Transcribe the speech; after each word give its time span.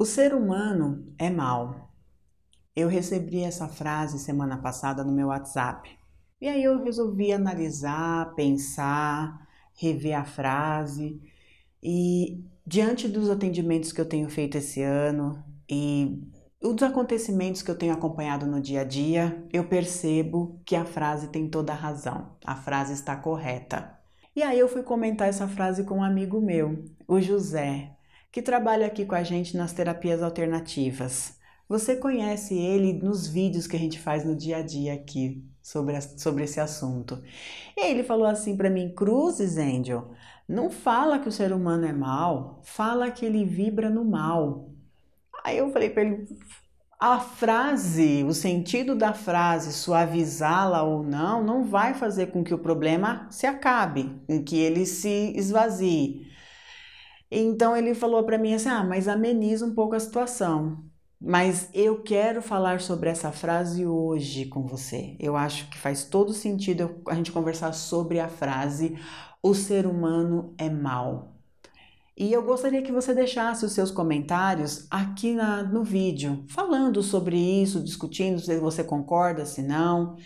O 0.00 0.06
ser 0.06 0.32
humano 0.34 1.12
é 1.18 1.28
mau. 1.28 1.92
Eu 2.74 2.88
recebi 2.88 3.42
essa 3.42 3.68
frase 3.68 4.18
semana 4.18 4.56
passada 4.56 5.04
no 5.04 5.12
meu 5.12 5.26
WhatsApp. 5.26 5.90
E 6.40 6.48
aí 6.48 6.64
eu 6.64 6.82
resolvi 6.82 7.34
analisar, 7.34 8.34
pensar, 8.34 9.46
rever 9.78 10.18
a 10.18 10.24
frase. 10.24 11.20
E 11.82 12.42
diante 12.66 13.08
dos 13.08 13.28
atendimentos 13.28 13.92
que 13.92 14.00
eu 14.00 14.06
tenho 14.06 14.30
feito 14.30 14.56
esse 14.56 14.82
ano 14.82 15.44
e 15.70 16.18
dos 16.62 16.82
acontecimentos 16.82 17.60
que 17.60 17.70
eu 17.70 17.76
tenho 17.76 17.92
acompanhado 17.92 18.46
no 18.46 18.58
dia 18.58 18.80
a 18.80 18.84
dia, 18.84 19.46
eu 19.52 19.68
percebo 19.68 20.62
que 20.64 20.76
a 20.76 20.86
frase 20.86 21.28
tem 21.28 21.46
toda 21.46 21.74
a 21.74 21.76
razão. 21.76 22.38
A 22.42 22.56
frase 22.56 22.94
está 22.94 23.14
correta. 23.16 23.98
E 24.34 24.42
aí 24.42 24.58
eu 24.58 24.66
fui 24.66 24.82
comentar 24.82 25.28
essa 25.28 25.46
frase 25.46 25.84
com 25.84 25.98
um 25.98 26.02
amigo 26.02 26.40
meu, 26.40 26.86
o 27.06 27.20
José 27.20 27.99
que 28.30 28.42
trabalha 28.42 28.86
aqui 28.86 29.04
com 29.04 29.14
a 29.14 29.22
gente 29.22 29.56
nas 29.56 29.72
terapias 29.72 30.22
alternativas. 30.22 31.38
Você 31.68 31.96
conhece 31.96 32.56
ele 32.56 32.92
nos 32.92 33.28
vídeos 33.28 33.66
que 33.66 33.76
a 33.76 33.78
gente 33.78 33.98
faz 33.98 34.24
no 34.24 34.34
dia 34.34 34.58
a 34.58 34.62
dia 34.62 34.94
aqui 34.94 35.44
sobre, 35.62 35.96
a, 35.96 36.00
sobre 36.00 36.44
esse 36.44 36.58
assunto. 36.60 37.22
E 37.76 37.86
ele 37.86 38.02
falou 38.02 38.26
assim 38.26 38.56
para 38.56 38.70
mim: 38.70 38.92
Cruzes, 38.94 39.56
Angel, 39.56 40.10
não 40.48 40.70
fala 40.70 41.18
que 41.18 41.28
o 41.28 41.32
ser 41.32 41.52
humano 41.52 41.86
é 41.86 41.92
mal, 41.92 42.60
fala 42.64 43.10
que 43.10 43.24
ele 43.24 43.44
vibra 43.44 43.88
no 43.88 44.04
mal. 44.04 44.70
Aí 45.44 45.58
eu 45.58 45.70
falei 45.70 45.90
para 45.90 46.02
ele: 46.02 46.26
a 46.98 47.18
frase, 47.18 48.24
o 48.24 48.34
sentido 48.34 48.94
da 48.94 49.14
frase, 49.14 49.72
suavizá-la 49.72 50.82
ou 50.82 51.02
não, 51.02 51.42
não 51.42 51.64
vai 51.64 51.94
fazer 51.94 52.26
com 52.26 52.44
que 52.44 52.52
o 52.52 52.58
problema 52.58 53.26
se 53.30 53.46
acabe, 53.46 54.20
com 54.26 54.42
que 54.42 54.58
ele 54.58 54.84
se 54.84 55.32
esvazie. 55.36 56.29
Então 57.30 57.76
ele 57.76 57.94
falou 57.94 58.24
para 58.24 58.38
mim 58.38 58.54
assim: 58.54 58.68
"Ah, 58.68 58.84
mas 58.84 59.08
ameniza 59.08 59.64
um 59.66 59.74
pouco 59.74 59.94
a 59.94 60.00
situação". 60.00 60.84
Mas 61.22 61.68
eu 61.74 62.02
quero 62.02 62.40
falar 62.40 62.80
sobre 62.80 63.10
essa 63.10 63.30
frase 63.30 63.86
hoje 63.86 64.46
com 64.46 64.66
você. 64.66 65.16
Eu 65.20 65.36
acho 65.36 65.68
que 65.68 65.76
faz 65.76 66.04
todo 66.04 66.32
sentido 66.32 67.02
a 67.06 67.14
gente 67.14 67.30
conversar 67.30 67.72
sobre 67.74 68.18
a 68.18 68.28
frase 68.28 68.96
o 69.42 69.54
ser 69.54 69.86
humano 69.86 70.54
é 70.58 70.68
mal. 70.68 71.36
E 72.16 72.32
eu 72.32 72.42
gostaria 72.42 72.82
que 72.82 72.92
você 72.92 73.14
deixasse 73.14 73.64
os 73.64 73.72
seus 73.72 73.90
comentários 73.90 74.86
aqui 74.90 75.34
na, 75.34 75.62
no 75.62 75.82
vídeo, 75.82 76.44
falando 76.48 77.02
sobre 77.02 77.36
isso, 77.38 77.82
discutindo 77.82 78.38
se 78.38 78.58
você 78.58 78.84
concorda, 78.84 79.46
se 79.46 79.62
não. 79.62 80.16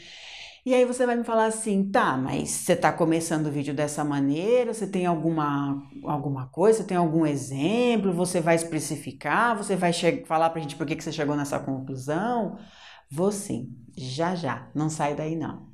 E 0.64 0.72
aí 0.74 0.84
você 0.86 1.04
vai 1.04 1.14
me 1.16 1.24
falar 1.24 1.44
assim, 1.46 1.90
tá, 1.90 2.16
mas 2.16 2.48
você 2.50 2.72
está 2.72 2.90
começando 2.90 3.46
o 3.46 3.50
vídeo 3.52 3.74
dessa 3.74 4.02
maneira, 4.02 4.72
você 4.72 4.86
tem 4.86 5.04
alguma, 5.04 5.82
alguma 6.04 6.46
coisa, 6.48 6.78
você 6.78 6.84
tem 6.86 6.96
algum 6.96 7.26
exemplo, 7.26 8.12
você 8.14 8.40
vai 8.40 8.54
especificar, 8.54 9.54
você 9.56 9.76
vai 9.76 9.92
falar 10.24 10.48
pra 10.50 10.62
gente 10.62 10.74
por 10.76 10.86
que, 10.86 10.96
que 10.96 11.04
você 11.04 11.12
chegou 11.12 11.36
nessa 11.36 11.58
conclusão? 11.58 12.58
Vou 13.10 13.30
sim, 13.30 13.76
já 13.96 14.34
já, 14.34 14.70
não 14.74 14.88
sai 14.88 15.14
daí 15.14 15.36
não. 15.36 15.73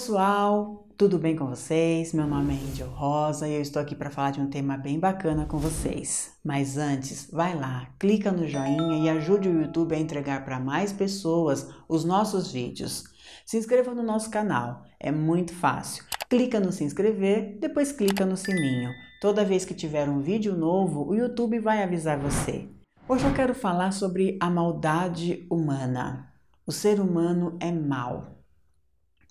Pessoal, 0.00 0.88
tudo 0.96 1.18
bem 1.18 1.36
com 1.36 1.46
vocês? 1.46 2.14
Meu 2.14 2.26
nome 2.26 2.54
é 2.54 2.56
Angel 2.56 2.88
Rosa 2.88 3.46
e 3.46 3.52
eu 3.52 3.60
estou 3.60 3.82
aqui 3.82 3.94
para 3.94 4.08
falar 4.08 4.30
de 4.30 4.40
um 4.40 4.48
tema 4.48 4.78
bem 4.78 4.98
bacana 4.98 5.44
com 5.44 5.58
vocês. 5.58 6.32
Mas 6.42 6.78
antes, 6.78 7.28
vai 7.30 7.54
lá, 7.54 7.86
clica 7.98 8.32
no 8.32 8.48
joinha 8.48 8.96
e 8.98 9.10
ajude 9.10 9.50
o 9.50 9.60
YouTube 9.60 9.94
a 9.94 9.98
entregar 9.98 10.42
para 10.42 10.58
mais 10.58 10.90
pessoas 10.90 11.68
os 11.86 12.02
nossos 12.02 12.50
vídeos. 12.50 13.04
Se 13.44 13.58
inscreva 13.58 13.94
no 13.94 14.02
nosso 14.02 14.30
canal, 14.30 14.84
é 14.98 15.12
muito 15.12 15.52
fácil. 15.52 16.02
Clica 16.30 16.58
no 16.58 16.72
se 16.72 16.82
inscrever, 16.82 17.58
depois 17.60 17.92
clica 17.92 18.24
no 18.24 18.38
sininho. 18.38 18.90
Toda 19.20 19.44
vez 19.44 19.66
que 19.66 19.74
tiver 19.74 20.08
um 20.08 20.20
vídeo 20.20 20.56
novo, 20.56 21.06
o 21.06 21.14
YouTube 21.14 21.58
vai 21.58 21.82
avisar 21.82 22.18
você. 22.18 22.66
Hoje 23.06 23.26
eu 23.26 23.34
quero 23.34 23.54
falar 23.54 23.92
sobre 23.92 24.38
a 24.40 24.48
maldade 24.48 25.46
humana. 25.50 26.32
O 26.66 26.72
ser 26.72 26.98
humano 26.98 27.58
é 27.60 27.70
mau. 27.70 28.39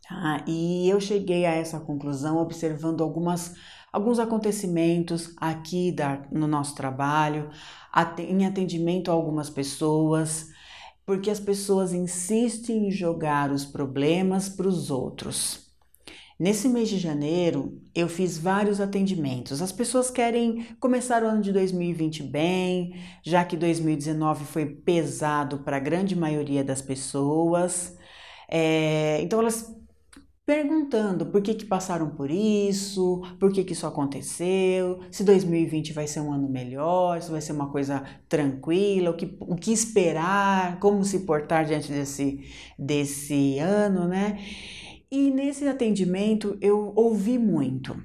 Tá? 0.10 0.44
E 0.48 0.90
eu 0.90 1.00
cheguei 1.00 1.46
a 1.46 1.54
essa 1.54 1.80
conclusão 1.80 2.38
observando 2.38 3.04
algumas, 3.04 3.54
alguns 3.94 4.18
acontecimentos 4.18 5.36
aqui 5.38 5.92
da, 5.92 6.24
no 6.32 6.48
nosso 6.48 6.74
trabalho, 6.74 7.52
em 8.18 8.44
atendimento 8.44 9.12
a 9.12 9.14
algumas 9.14 9.52
pessoas, 9.52 10.48
porque 11.06 11.30
as 11.30 11.40
pessoas 11.40 11.94
insistem 11.94 12.88
em 12.88 12.92
jogar 12.92 13.52
os 13.52 13.66
problemas 13.66 14.50
para 14.50 14.68
os 14.68 14.90
outros. 14.90 15.70
Nesse 16.40 16.70
mês 16.70 16.90
de 16.90 16.98
janeiro, 16.98 17.80
eu 17.94 18.08
fiz 18.08 18.38
vários 18.38 18.80
atendimentos. 18.80 19.62
As 19.62 19.74
pessoas 19.74 20.10
querem 20.10 20.66
começar 20.80 21.22
o 21.22 21.28
ano 21.28 21.42
de 21.42 21.52
2020 21.52 22.24
bem, 22.24 22.96
já 23.22 23.44
que 23.44 23.58
2019 23.58 24.46
foi 24.46 24.66
pesado 24.66 25.60
para 25.60 25.78
a 25.78 25.82
grande 25.82 26.16
maioria 26.16 26.64
das 26.64 26.82
pessoas. 26.82 27.98
É, 28.48 29.22
então, 29.22 29.40
elas 29.40 29.79
perguntando 30.50 31.28
por 31.28 31.44
que, 31.44 31.54
que 31.54 31.64
passaram 31.64 32.10
por 32.10 32.32
isso, 32.32 33.22
por 33.40 33.52
que, 33.54 33.64
que 33.64 33.74
isso 33.74 33.86
aconteceu, 33.86 35.00
se 35.12 35.24
2020 35.24 35.94
vai 35.94 36.08
ser 36.08 36.22
um 36.22 36.34
ano 36.34 36.50
melhor, 36.50 37.22
se 37.22 37.30
vai 37.30 37.40
ser 37.40 37.52
uma 37.52 37.70
coisa 37.70 38.04
tranquila, 38.28 39.12
o 39.12 39.14
que, 39.14 39.38
o 39.42 39.56
que 39.56 39.72
esperar, 39.72 40.80
como 40.80 41.06
se 41.06 41.20
portar 41.20 41.66
diante 41.66 41.92
desse, 41.92 42.44
desse 42.80 43.60
ano, 43.60 44.08
né? 44.08 44.40
E 45.12 45.30
nesse 45.30 45.68
atendimento 45.68 46.58
eu 46.60 46.94
ouvi 46.96 47.38
muito. 47.38 47.96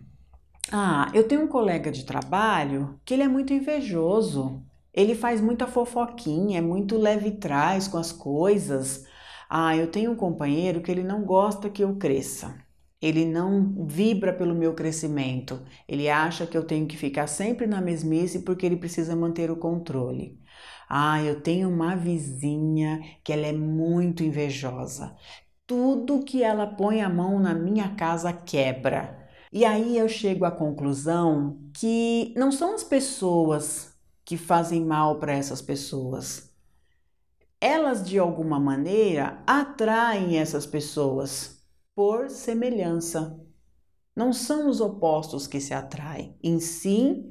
Ah, 0.70 1.10
eu 1.14 1.26
tenho 1.26 1.44
um 1.44 1.48
colega 1.48 1.90
de 1.90 2.04
trabalho 2.04 3.00
que 3.06 3.14
ele 3.14 3.22
é 3.22 3.28
muito 3.28 3.54
invejoso. 3.54 4.62
Ele 4.92 5.14
faz 5.14 5.40
muita 5.40 5.66
fofoquinha, 5.66 6.58
é 6.58 6.60
muito 6.60 6.98
leve 6.98 7.30
trás 7.30 7.88
com 7.88 7.96
as 7.96 8.12
coisas. 8.12 9.06
Ah, 9.56 9.76
eu 9.76 9.88
tenho 9.88 10.10
um 10.10 10.16
companheiro 10.16 10.80
que 10.82 10.90
ele 10.90 11.04
não 11.04 11.24
gosta 11.24 11.70
que 11.70 11.84
eu 11.84 11.94
cresça. 11.94 12.58
Ele 13.00 13.24
não 13.24 13.86
vibra 13.86 14.32
pelo 14.32 14.52
meu 14.52 14.74
crescimento. 14.74 15.62
Ele 15.86 16.08
acha 16.08 16.44
que 16.44 16.58
eu 16.58 16.64
tenho 16.66 16.88
que 16.88 16.96
ficar 16.96 17.28
sempre 17.28 17.64
na 17.64 17.80
mesmice 17.80 18.40
porque 18.40 18.66
ele 18.66 18.76
precisa 18.76 19.14
manter 19.14 19.52
o 19.52 19.56
controle. 19.56 20.40
Ah, 20.88 21.22
eu 21.22 21.40
tenho 21.40 21.68
uma 21.68 21.94
vizinha 21.94 23.00
que 23.22 23.32
ela 23.32 23.46
é 23.46 23.52
muito 23.52 24.24
invejosa. 24.24 25.16
Tudo 25.64 26.24
que 26.24 26.42
ela 26.42 26.66
põe 26.66 27.00
a 27.00 27.08
mão 27.08 27.38
na 27.38 27.54
minha 27.54 27.94
casa 27.94 28.32
quebra. 28.32 29.16
E 29.52 29.64
aí 29.64 29.96
eu 29.96 30.08
chego 30.08 30.44
à 30.44 30.50
conclusão 30.50 31.60
que 31.72 32.34
não 32.36 32.50
são 32.50 32.74
as 32.74 32.82
pessoas 32.82 33.94
que 34.24 34.36
fazem 34.36 34.84
mal 34.84 35.20
para 35.20 35.32
essas 35.32 35.62
pessoas 35.62 36.52
elas 37.64 38.06
de 38.06 38.18
alguma 38.18 38.60
maneira 38.60 39.42
atraem 39.46 40.36
essas 40.36 40.66
pessoas 40.66 41.62
por 41.94 42.28
semelhança. 42.28 43.40
Não 44.14 44.34
são 44.34 44.68
os 44.68 44.82
opostos 44.82 45.46
que 45.46 45.58
se 45.58 45.72
atraem, 45.72 46.36
em 46.42 46.60
si 46.60 47.24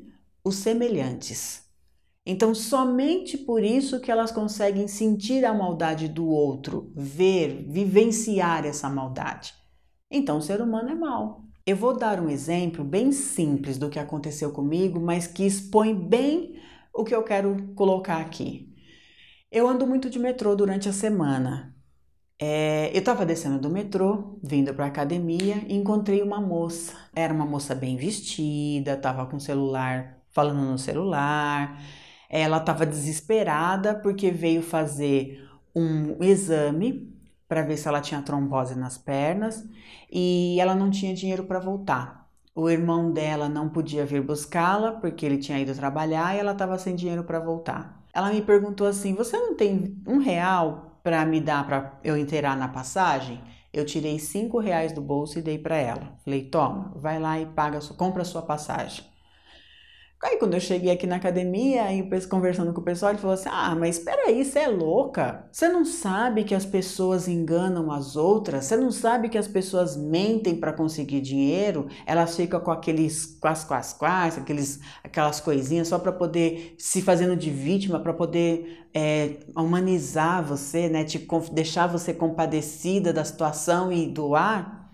os 0.43 0.55
semelhantes. 0.55 1.65
Então, 2.25 2.55
somente 2.55 3.37
por 3.37 3.63
isso 3.63 3.99
que 3.99 4.09
elas 4.09 4.31
conseguem 4.31 4.87
sentir 4.87 5.45
a 5.45 5.53
maldade 5.53 6.07
do 6.07 6.27
outro, 6.27 6.91
ver, 6.95 7.67
vivenciar 7.69 8.65
essa 8.65 8.89
maldade. 8.89 9.53
Então, 10.09 10.39
o 10.39 10.41
ser 10.41 10.61
humano 10.61 10.89
é 10.89 10.95
mau. 10.95 11.43
Eu 11.63 11.77
vou 11.77 11.95
dar 11.95 12.19
um 12.19 12.27
exemplo 12.27 12.83
bem 12.83 13.11
simples 13.11 13.77
do 13.77 13.87
que 13.87 13.99
aconteceu 13.99 14.51
comigo, 14.51 14.99
mas 14.99 15.27
que 15.27 15.45
expõe 15.45 15.93
bem 15.93 16.59
o 16.91 17.03
que 17.03 17.13
eu 17.13 17.21
quero 17.21 17.71
colocar 17.75 18.17
aqui. 18.17 18.72
Eu 19.53 19.67
ando 19.67 19.85
muito 19.85 20.09
de 20.09 20.17
metrô 20.17 20.55
durante 20.55 20.89
a 20.89 20.91
semana. 20.91 21.75
É, 22.39 22.89
eu 22.91 22.97
estava 22.97 23.23
descendo 23.23 23.59
do 23.59 23.69
metrô, 23.69 24.39
vindo 24.41 24.73
para 24.73 24.85
a 24.85 24.87
academia, 24.87 25.57
e 25.67 25.75
encontrei 25.75 26.23
uma 26.23 26.41
moça. 26.41 26.95
Era 27.15 27.31
uma 27.31 27.45
moça 27.45 27.75
bem 27.75 27.95
vestida, 27.95 28.93
estava 28.93 29.27
com 29.27 29.37
o 29.37 29.39
celular, 29.39 30.17
falando 30.31 30.59
no 30.61 30.79
celular. 30.79 31.79
Ela 32.31 32.57
estava 32.57 32.83
desesperada 32.83 33.93
porque 33.93 34.31
veio 34.31 34.63
fazer 34.63 35.47
um 35.75 36.17
exame 36.23 37.15
para 37.47 37.61
ver 37.61 37.77
se 37.77 37.87
ela 37.87 38.01
tinha 38.01 38.23
trombose 38.23 38.73
nas 38.75 38.97
pernas 38.97 39.63
e 40.11 40.57
ela 40.59 40.73
não 40.73 40.89
tinha 40.89 41.13
dinheiro 41.13 41.43
para 41.43 41.59
voltar. 41.59 42.27
O 42.55 42.67
irmão 42.71 43.11
dela 43.13 43.47
não 43.47 43.69
podia 43.69 44.03
vir 44.03 44.23
buscá-la 44.23 44.93
porque 44.93 45.23
ele 45.27 45.37
tinha 45.37 45.59
ido 45.59 45.75
trabalhar 45.75 46.35
e 46.35 46.39
ela 46.39 46.53
estava 46.53 46.79
sem 46.79 46.95
dinheiro 46.95 47.23
para 47.23 47.39
voltar. 47.39 48.02
Ela 48.13 48.31
me 48.31 48.41
perguntou 48.41 48.85
assim: 48.87 49.15
Você 49.15 49.37
não 49.37 49.55
tem 49.55 50.01
um 50.07 50.19
real 50.19 50.99
para 51.03 51.25
me 51.25 51.41
dar 51.41 51.65
para 51.65 51.99
eu 52.03 52.15
inteirar 52.15 52.55
na 52.55 52.67
passagem? 52.67 53.41
Eu 53.73 53.85
tirei 53.85 54.19
cinco 54.19 54.59
reais 54.59 54.91
do 54.91 55.01
bolso 55.01 55.39
e 55.39 55.41
dei 55.41 55.57
para 55.57 55.75
ela. 55.75 56.15
Falei: 56.23 56.43
Toma, 56.49 56.93
vai 56.95 57.19
lá 57.19 57.39
e 57.39 57.45
paga, 57.47 57.79
compra 57.97 58.21
a 58.21 58.25
sua 58.25 58.43
passagem. 58.43 59.03
Aí 60.23 60.37
quando 60.37 60.53
eu 60.53 60.59
cheguei 60.61 60.89
aqui 60.89 61.05
na 61.05 61.17
academia, 61.17 61.83
aí 61.83 62.07
conversando 62.29 62.73
com 62.73 62.79
o 62.79 62.83
pessoal, 62.83 63.11
ele 63.11 63.19
falou 63.19 63.33
assim: 63.33 63.49
Ah, 63.51 63.75
mas 63.75 63.97
espera 63.97 64.27
aí, 64.27 64.45
você 64.45 64.59
é 64.59 64.67
louca? 64.69 65.49
Você 65.51 65.67
não 65.67 65.83
sabe 65.83 66.45
que 66.45 66.55
as 66.55 66.65
pessoas 66.65 67.27
enganam 67.27 67.91
as 67.91 68.15
outras? 68.15 68.63
Você 68.63 68.77
não 68.77 68.89
sabe 68.89 69.27
que 69.27 69.37
as 69.37 69.49
pessoas 69.49 69.97
mentem 69.97 70.55
para 70.55 70.71
conseguir 70.71 71.19
dinheiro? 71.19 71.87
Elas 72.05 72.37
ficam 72.37 72.61
com 72.61 72.71
aqueles 72.71 73.37
quase 73.37 73.65
quase 73.65 73.95
quase, 73.95 74.39
aqueles 74.39 74.79
aquelas 75.03 75.41
coisinhas 75.41 75.89
só 75.89 75.99
para 75.99 76.13
poder 76.13 76.75
se 76.77 77.01
fazendo 77.01 77.35
de 77.35 77.49
vítima, 77.49 77.99
para 77.99 78.13
poder 78.13 78.87
é, 78.93 79.39
humanizar 79.57 80.41
você, 80.41 80.87
né? 80.87 81.03
Te 81.03 81.27
deixar 81.51 81.87
você 81.87 82.13
compadecida 82.13 83.11
da 83.11 83.25
situação 83.25 83.91
e 83.91 84.07
doar. 84.07 84.89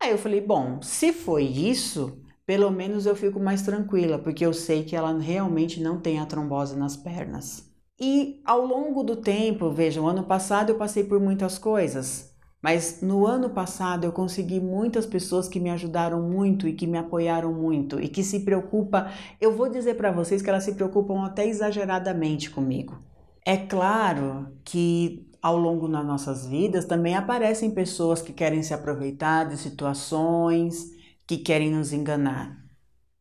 Aí 0.00 0.12
eu 0.12 0.18
falei: 0.18 0.40
Bom, 0.40 0.80
se 0.80 1.12
foi 1.12 1.42
isso 1.42 2.23
pelo 2.46 2.70
menos 2.70 3.06
eu 3.06 3.16
fico 3.16 3.40
mais 3.40 3.62
tranquila, 3.62 4.18
porque 4.18 4.44
eu 4.44 4.52
sei 4.52 4.84
que 4.84 4.94
ela 4.94 5.16
realmente 5.18 5.80
não 5.80 5.98
tem 5.98 6.18
a 6.18 6.26
trombose 6.26 6.76
nas 6.76 6.96
pernas. 6.96 7.72
E 7.98 8.40
ao 8.44 8.66
longo 8.66 9.02
do 9.02 9.16
tempo, 9.16 9.70
vejam, 9.70 10.06
ano 10.06 10.24
passado 10.24 10.70
eu 10.70 10.76
passei 10.76 11.04
por 11.04 11.20
muitas 11.20 11.58
coisas, 11.58 12.34
mas 12.60 13.00
no 13.00 13.26
ano 13.26 13.50
passado 13.50 14.04
eu 14.04 14.12
consegui 14.12 14.60
muitas 14.60 15.06
pessoas 15.06 15.46
que 15.48 15.60
me 15.60 15.70
ajudaram 15.70 16.22
muito 16.22 16.66
e 16.66 16.72
que 16.72 16.86
me 16.86 16.98
apoiaram 16.98 17.52
muito 17.52 18.00
e 18.00 18.08
que 18.08 18.22
se 18.22 18.40
preocupa, 18.40 19.10
eu 19.40 19.54
vou 19.54 19.68
dizer 19.68 19.94
para 19.94 20.10
vocês 20.10 20.42
que 20.42 20.50
elas 20.50 20.64
se 20.64 20.74
preocupam 20.74 21.24
até 21.24 21.46
exageradamente 21.46 22.50
comigo. 22.50 22.98
É 23.44 23.56
claro 23.56 24.48
que 24.64 25.30
ao 25.42 25.58
longo 25.58 25.86
das 25.86 26.06
nossas 26.06 26.46
vidas 26.46 26.86
também 26.86 27.14
aparecem 27.14 27.70
pessoas 27.70 28.22
que 28.22 28.32
querem 28.32 28.62
se 28.62 28.72
aproveitar 28.72 29.44
de 29.44 29.58
situações, 29.58 30.93
que 31.26 31.38
querem 31.38 31.70
nos 31.70 31.92
enganar. 31.92 32.64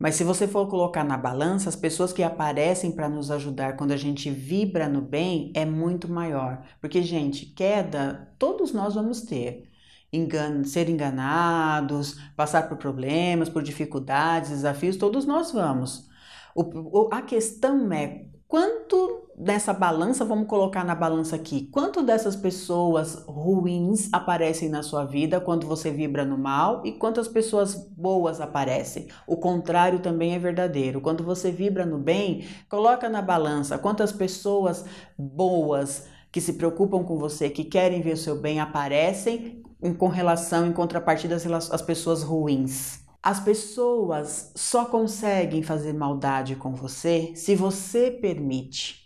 Mas 0.03 0.15
se 0.15 0.23
você 0.23 0.47
for 0.47 0.67
colocar 0.67 1.03
na 1.03 1.17
balança, 1.17 1.69
as 1.69 1.75
pessoas 1.77 2.11
que 2.11 2.23
aparecem 2.23 2.91
para 2.91 3.07
nos 3.07 3.31
ajudar 3.31 3.77
quando 3.77 3.91
a 3.93 3.97
gente 3.97 4.29
vibra 4.29 4.89
no 4.89 5.01
bem 5.01 5.51
é 5.55 5.65
muito 5.65 6.11
maior. 6.11 6.61
Porque, 6.81 7.01
gente, 7.01 7.45
queda 7.45 8.35
todos 8.37 8.73
nós 8.73 8.95
vamos 8.95 9.21
ter. 9.21 9.69
Engan 10.11 10.63
ser 10.65 10.89
enganados, 10.89 12.19
passar 12.35 12.67
por 12.67 12.77
problemas, 12.77 13.49
por 13.49 13.63
dificuldades, 13.63 14.49
desafios, 14.49 14.97
todos 14.97 15.25
nós 15.25 15.51
vamos. 15.51 16.09
O, 16.53 17.09
a 17.11 17.21
questão 17.21 17.91
é 17.93 18.27
quanto 18.47 19.22
dessa 19.37 19.73
balança, 19.73 20.23
vamos 20.23 20.47
colocar 20.47 20.83
na 20.83 20.95
balança 20.95 21.35
aqui, 21.35 21.67
quanto 21.71 22.03
dessas 22.03 22.35
pessoas 22.35 23.23
ruins 23.27 24.09
aparecem 24.11 24.69
na 24.69 24.83
sua 24.83 25.05
vida 25.05 25.41
quando 25.41 25.67
você 25.67 25.91
vibra 25.91 26.23
no 26.23 26.37
mal 26.37 26.81
e 26.85 26.91
quantas 26.91 27.27
pessoas 27.27 27.75
boas 27.75 28.39
aparecem. 28.39 29.07
O 29.27 29.37
contrário 29.37 29.99
também 29.99 30.35
é 30.35 30.39
verdadeiro. 30.39 31.01
Quando 31.01 31.23
você 31.23 31.51
vibra 31.51 31.85
no 31.85 31.97
bem, 31.97 32.45
coloca 32.69 33.09
na 33.09 33.21
balança 33.21 33.77
quantas 33.77 34.11
pessoas 34.11 34.85
boas 35.17 36.05
que 36.31 36.41
se 36.41 36.53
preocupam 36.53 37.03
com 37.03 37.17
você, 37.17 37.49
que 37.49 37.63
querem 37.63 38.01
ver 38.01 38.13
o 38.13 38.17
seu 38.17 38.39
bem 38.39 38.59
aparecem 38.59 39.61
com 39.97 40.07
relação 40.07 40.65
em 40.65 40.73
contrapartida 40.73 41.35
às 41.35 41.81
pessoas 41.81 42.23
ruins. 42.23 43.03
As 43.21 43.39
pessoas 43.39 44.51
só 44.55 44.85
conseguem 44.85 45.63
fazer 45.63 45.93
maldade 45.93 46.55
com 46.55 46.73
você 46.73 47.33
se 47.35 47.55
você 47.55 48.11
permite. 48.11 49.02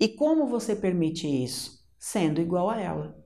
E 0.00 0.08
como 0.08 0.46
você 0.46 0.74
permite 0.74 1.28
isso? 1.28 1.86
Sendo 1.98 2.40
igual 2.40 2.70
a 2.70 2.80
ela. 2.80 3.22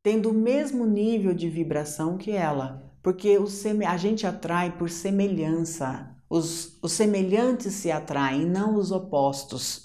Tendo 0.00 0.30
o 0.30 0.32
mesmo 0.32 0.86
nível 0.86 1.34
de 1.34 1.50
vibração 1.50 2.16
que 2.16 2.30
ela. 2.30 2.94
Porque 3.02 3.36
a 3.84 3.96
gente 3.96 4.28
atrai 4.28 4.78
por 4.78 4.88
semelhança. 4.88 6.16
Os, 6.28 6.78
os 6.80 6.92
semelhantes 6.92 7.74
se 7.74 7.90
atraem, 7.90 8.46
não 8.46 8.76
os 8.76 8.92
opostos. 8.92 9.82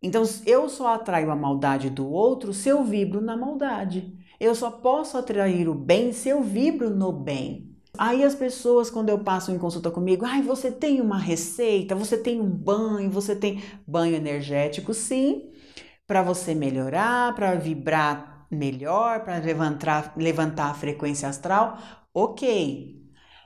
Então, 0.00 0.24
eu 0.46 0.66
só 0.70 0.94
atraio 0.94 1.30
a 1.30 1.36
maldade 1.36 1.90
do 1.90 2.08
outro 2.10 2.54
se 2.54 2.70
eu 2.70 2.82
vibro 2.82 3.20
na 3.20 3.36
maldade. 3.36 4.18
Eu 4.40 4.54
só 4.54 4.70
posso 4.70 5.18
atrair 5.18 5.68
o 5.68 5.74
bem 5.74 6.14
se 6.14 6.30
eu 6.30 6.42
vibro 6.42 6.88
no 6.88 7.12
bem. 7.12 7.71
Aí 7.98 8.24
as 8.24 8.34
pessoas, 8.34 8.90
quando 8.90 9.10
eu 9.10 9.18
passo 9.18 9.52
em 9.52 9.58
consulta 9.58 9.90
comigo, 9.90 10.24
ai, 10.24 10.42
você 10.42 10.72
tem 10.72 11.00
uma 11.00 11.18
receita, 11.18 11.94
você 11.94 12.16
tem 12.16 12.40
um 12.40 12.48
banho, 12.48 13.10
você 13.10 13.36
tem 13.36 13.62
banho 13.86 14.14
energético, 14.16 14.94
sim, 14.94 15.52
para 16.06 16.22
você 16.22 16.54
melhorar, 16.54 17.34
para 17.34 17.54
vibrar 17.54 18.46
melhor, 18.50 19.24
para 19.24 19.38
levantar, 19.38 20.14
levantar 20.16 20.70
a 20.70 20.74
frequência 20.74 21.28
astral, 21.28 21.78
ok. 22.14 23.02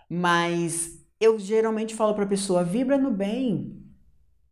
Mas 0.08 1.04
eu 1.20 1.38
geralmente 1.38 1.94
falo 1.94 2.14
para 2.14 2.24
a 2.24 2.28
pessoa: 2.28 2.62
vibra 2.64 2.96
no 2.96 3.10
bem, 3.10 3.82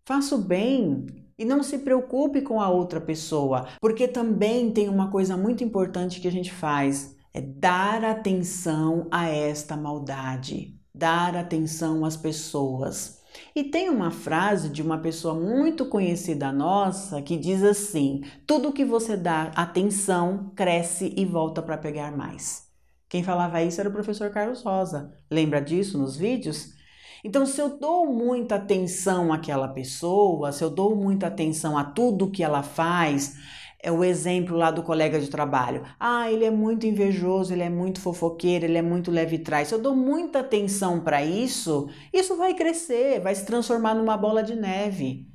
faça 0.04 0.34
o 0.34 0.38
bem, 0.38 1.06
e 1.38 1.44
não 1.44 1.62
se 1.62 1.78
preocupe 1.78 2.40
com 2.42 2.60
a 2.60 2.68
outra 2.68 3.00
pessoa, 3.00 3.68
porque 3.80 4.06
também 4.08 4.70
tem 4.72 4.88
uma 4.88 5.10
coisa 5.10 5.36
muito 5.36 5.64
importante 5.64 6.20
que 6.20 6.28
a 6.28 6.32
gente 6.32 6.52
faz 6.52 7.13
é 7.34 7.40
dar 7.40 8.04
atenção 8.04 9.08
a 9.10 9.28
esta 9.28 9.76
maldade, 9.76 10.78
dar 10.94 11.34
atenção 11.34 12.04
às 12.04 12.16
pessoas. 12.16 13.20
E 13.54 13.64
tem 13.64 13.90
uma 13.90 14.12
frase 14.12 14.68
de 14.68 14.80
uma 14.80 14.98
pessoa 14.98 15.34
muito 15.34 15.86
conhecida 15.86 16.52
nossa 16.52 17.20
que 17.20 17.36
diz 17.36 17.64
assim: 17.64 18.22
tudo 18.46 18.72
que 18.72 18.84
você 18.84 19.16
dá 19.16 19.50
atenção 19.56 20.52
cresce 20.54 21.12
e 21.16 21.24
volta 21.26 21.60
para 21.60 21.76
pegar 21.76 22.16
mais. 22.16 22.68
Quem 23.08 23.24
falava 23.24 23.62
isso 23.62 23.80
era 23.80 23.90
o 23.90 23.92
professor 23.92 24.30
Carlos 24.30 24.62
Rosa. 24.62 25.12
Lembra 25.28 25.60
disso 25.60 25.98
nos 25.98 26.16
vídeos? 26.16 26.72
Então, 27.24 27.46
se 27.46 27.60
eu 27.60 27.78
dou 27.78 28.06
muita 28.12 28.56
atenção 28.56 29.32
àquela 29.32 29.68
pessoa, 29.68 30.52
se 30.52 30.62
eu 30.62 30.68
dou 30.68 30.94
muita 30.94 31.28
atenção 31.28 31.78
a 31.78 31.82
tudo 31.82 32.30
que 32.30 32.42
ela 32.42 32.62
faz, 32.62 33.36
é 33.84 33.92
o 33.92 34.02
exemplo 34.02 34.56
lá 34.56 34.70
do 34.70 34.82
colega 34.82 35.20
de 35.20 35.28
trabalho. 35.28 35.84
Ah, 36.00 36.32
ele 36.32 36.46
é 36.46 36.50
muito 36.50 36.86
invejoso, 36.86 37.52
ele 37.52 37.62
é 37.62 37.68
muito 37.68 38.00
fofoqueiro, 38.00 38.64
ele 38.64 38.78
é 38.78 38.82
muito 38.82 39.10
leve 39.10 39.38
trás. 39.38 39.68
Se 39.68 39.74
eu 39.74 39.78
dou 39.78 39.94
muita 39.94 40.40
atenção 40.40 41.00
para 41.00 41.22
isso, 41.22 41.90
isso 42.10 42.34
vai 42.34 42.54
crescer, 42.54 43.20
vai 43.20 43.34
se 43.34 43.44
transformar 43.44 43.94
numa 43.94 44.16
bola 44.16 44.42
de 44.42 44.56
neve. 44.56 45.26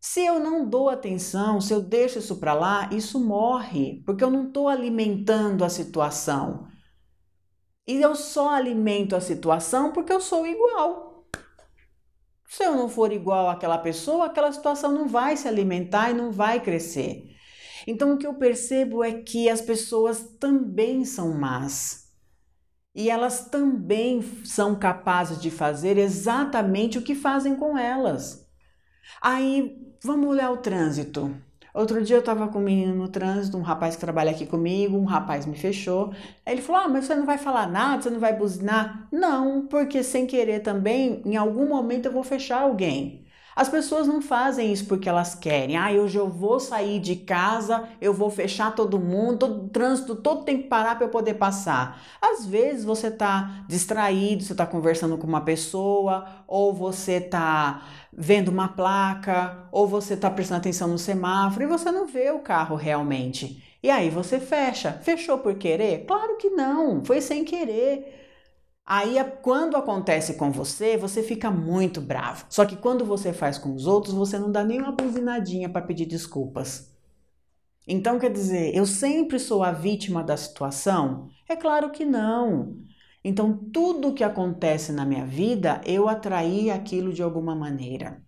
Se 0.00 0.24
eu 0.24 0.38
não 0.38 0.68
dou 0.68 0.88
atenção, 0.88 1.60
se 1.60 1.74
eu 1.74 1.80
deixo 1.80 2.20
isso 2.20 2.36
para 2.36 2.54
lá, 2.54 2.88
isso 2.92 3.18
morre, 3.18 4.04
porque 4.06 4.22
eu 4.22 4.30
não 4.30 4.46
estou 4.46 4.68
alimentando 4.68 5.64
a 5.64 5.68
situação. 5.68 6.68
E 7.88 8.00
eu 8.00 8.14
só 8.14 8.50
alimento 8.50 9.16
a 9.16 9.20
situação 9.20 9.90
porque 9.90 10.12
eu 10.12 10.20
sou 10.20 10.46
igual. 10.46 11.26
Se 12.48 12.62
eu 12.62 12.76
não 12.76 12.88
for 12.88 13.12
igual 13.12 13.48
àquela 13.48 13.78
pessoa, 13.78 14.26
aquela 14.26 14.52
situação 14.52 14.92
não 14.92 15.08
vai 15.08 15.36
se 15.36 15.48
alimentar 15.48 16.10
e 16.10 16.14
não 16.14 16.30
vai 16.30 16.60
crescer. 16.60 17.30
Então 17.86 18.14
o 18.14 18.18
que 18.18 18.26
eu 18.26 18.34
percebo 18.34 19.02
é 19.02 19.12
que 19.12 19.48
as 19.48 19.60
pessoas 19.60 20.22
também 20.38 21.04
são 21.04 21.32
más. 21.32 22.08
E 22.94 23.08
elas 23.08 23.48
também 23.48 24.20
são 24.44 24.74
capazes 24.74 25.40
de 25.40 25.50
fazer 25.50 25.96
exatamente 25.96 26.98
o 26.98 27.02
que 27.02 27.14
fazem 27.14 27.54
com 27.54 27.78
elas. 27.78 28.46
Aí, 29.22 29.78
vamos 30.02 30.28
olhar 30.28 30.50
o 30.50 30.58
trânsito. 30.58 31.34
Outro 31.72 32.02
dia 32.02 32.16
eu 32.16 32.20
estava 32.20 32.48
com 32.48 32.58
um 32.58 32.62
menino 32.62 32.94
no 32.94 33.08
trânsito, 33.08 33.56
um 33.56 33.62
rapaz 33.62 33.94
que 33.94 34.00
trabalha 34.00 34.32
aqui 34.32 34.44
comigo, 34.44 34.96
um 34.96 35.04
rapaz 35.04 35.46
me 35.46 35.56
fechou. 35.56 36.12
Aí 36.44 36.54
ele 36.54 36.62
falou: 36.62 36.82
Ah, 36.82 36.88
mas 36.88 37.04
você 37.04 37.14
não 37.14 37.24
vai 37.24 37.38
falar 37.38 37.68
nada, 37.68 38.02
você 38.02 38.10
não 38.10 38.18
vai 38.18 38.36
buzinar? 38.36 39.08
Não, 39.12 39.66
porque 39.68 40.02
sem 40.02 40.26
querer 40.26 40.60
também, 40.60 41.22
em 41.24 41.36
algum 41.36 41.68
momento 41.68 42.06
eu 42.06 42.12
vou 42.12 42.24
fechar 42.24 42.62
alguém. 42.62 43.24
As 43.54 43.68
pessoas 43.68 44.06
não 44.06 44.22
fazem 44.22 44.72
isso 44.72 44.86
porque 44.86 45.08
elas 45.08 45.34
querem. 45.34 45.76
Ah, 45.76 45.90
hoje 45.90 46.16
eu 46.16 46.28
vou 46.28 46.60
sair 46.60 47.00
de 47.00 47.16
casa, 47.16 47.88
eu 48.00 48.14
vou 48.14 48.30
fechar 48.30 48.74
todo 48.74 48.98
mundo, 48.98 49.38
todo 49.38 49.68
trânsito 49.68 50.14
todo 50.14 50.44
tem 50.44 50.62
que 50.62 50.68
parar 50.68 50.96
para 50.96 51.06
eu 51.06 51.10
poder 51.10 51.34
passar. 51.34 52.00
Às 52.20 52.46
vezes 52.46 52.84
você 52.84 53.08
está 53.08 53.64
distraído, 53.68 54.42
você 54.44 54.52
está 54.52 54.66
conversando 54.66 55.18
com 55.18 55.26
uma 55.26 55.40
pessoa, 55.40 56.26
ou 56.46 56.72
você 56.72 57.14
está 57.14 57.82
vendo 58.12 58.48
uma 58.48 58.68
placa, 58.68 59.68
ou 59.72 59.86
você 59.86 60.14
está 60.14 60.30
prestando 60.30 60.60
atenção 60.60 60.88
no 60.88 60.98
semáforo 60.98 61.64
e 61.64 61.68
você 61.68 61.90
não 61.90 62.06
vê 62.06 62.30
o 62.30 62.40
carro 62.40 62.76
realmente. 62.76 63.62
E 63.82 63.90
aí 63.90 64.10
você 64.10 64.38
fecha. 64.38 64.92
Fechou 65.02 65.38
por 65.38 65.54
querer? 65.54 66.04
Claro 66.06 66.36
que 66.36 66.50
não, 66.50 67.04
foi 67.04 67.20
sem 67.20 67.44
querer. 67.44 68.29
Aí, 68.84 69.16
quando 69.42 69.76
acontece 69.76 70.34
com 70.34 70.50
você, 70.50 70.96
você 70.96 71.22
fica 71.22 71.50
muito 71.50 72.00
bravo. 72.00 72.46
Só 72.48 72.64
que 72.64 72.76
quando 72.76 73.04
você 73.04 73.32
faz 73.32 73.56
com 73.56 73.74
os 73.74 73.86
outros, 73.86 74.14
você 74.14 74.38
não 74.38 74.50
dá 74.50 74.64
nem 74.64 74.80
uma 74.80 74.92
buzinadinha 74.92 75.68
para 75.68 75.86
pedir 75.86 76.06
desculpas. 76.06 76.90
Então, 77.86 78.18
quer 78.18 78.32
dizer, 78.32 78.74
eu 78.74 78.86
sempre 78.86 79.38
sou 79.38 79.62
a 79.62 79.72
vítima 79.72 80.22
da 80.22 80.36
situação? 80.36 81.28
É 81.48 81.56
claro 81.56 81.90
que 81.90 82.04
não. 82.04 82.76
Então, 83.22 83.52
tudo 83.72 84.14
que 84.14 84.24
acontece 84.24 84.92
na 84.92 85.04
minha 85.04 85.26
vida, 85.26 85.80
eu 85.84 86.08
atraí 86.08 86.70
aquilo 86.70 87.12
de 87.12 87.22
alguma 87.22 87.54
maneira. 87.54 88.22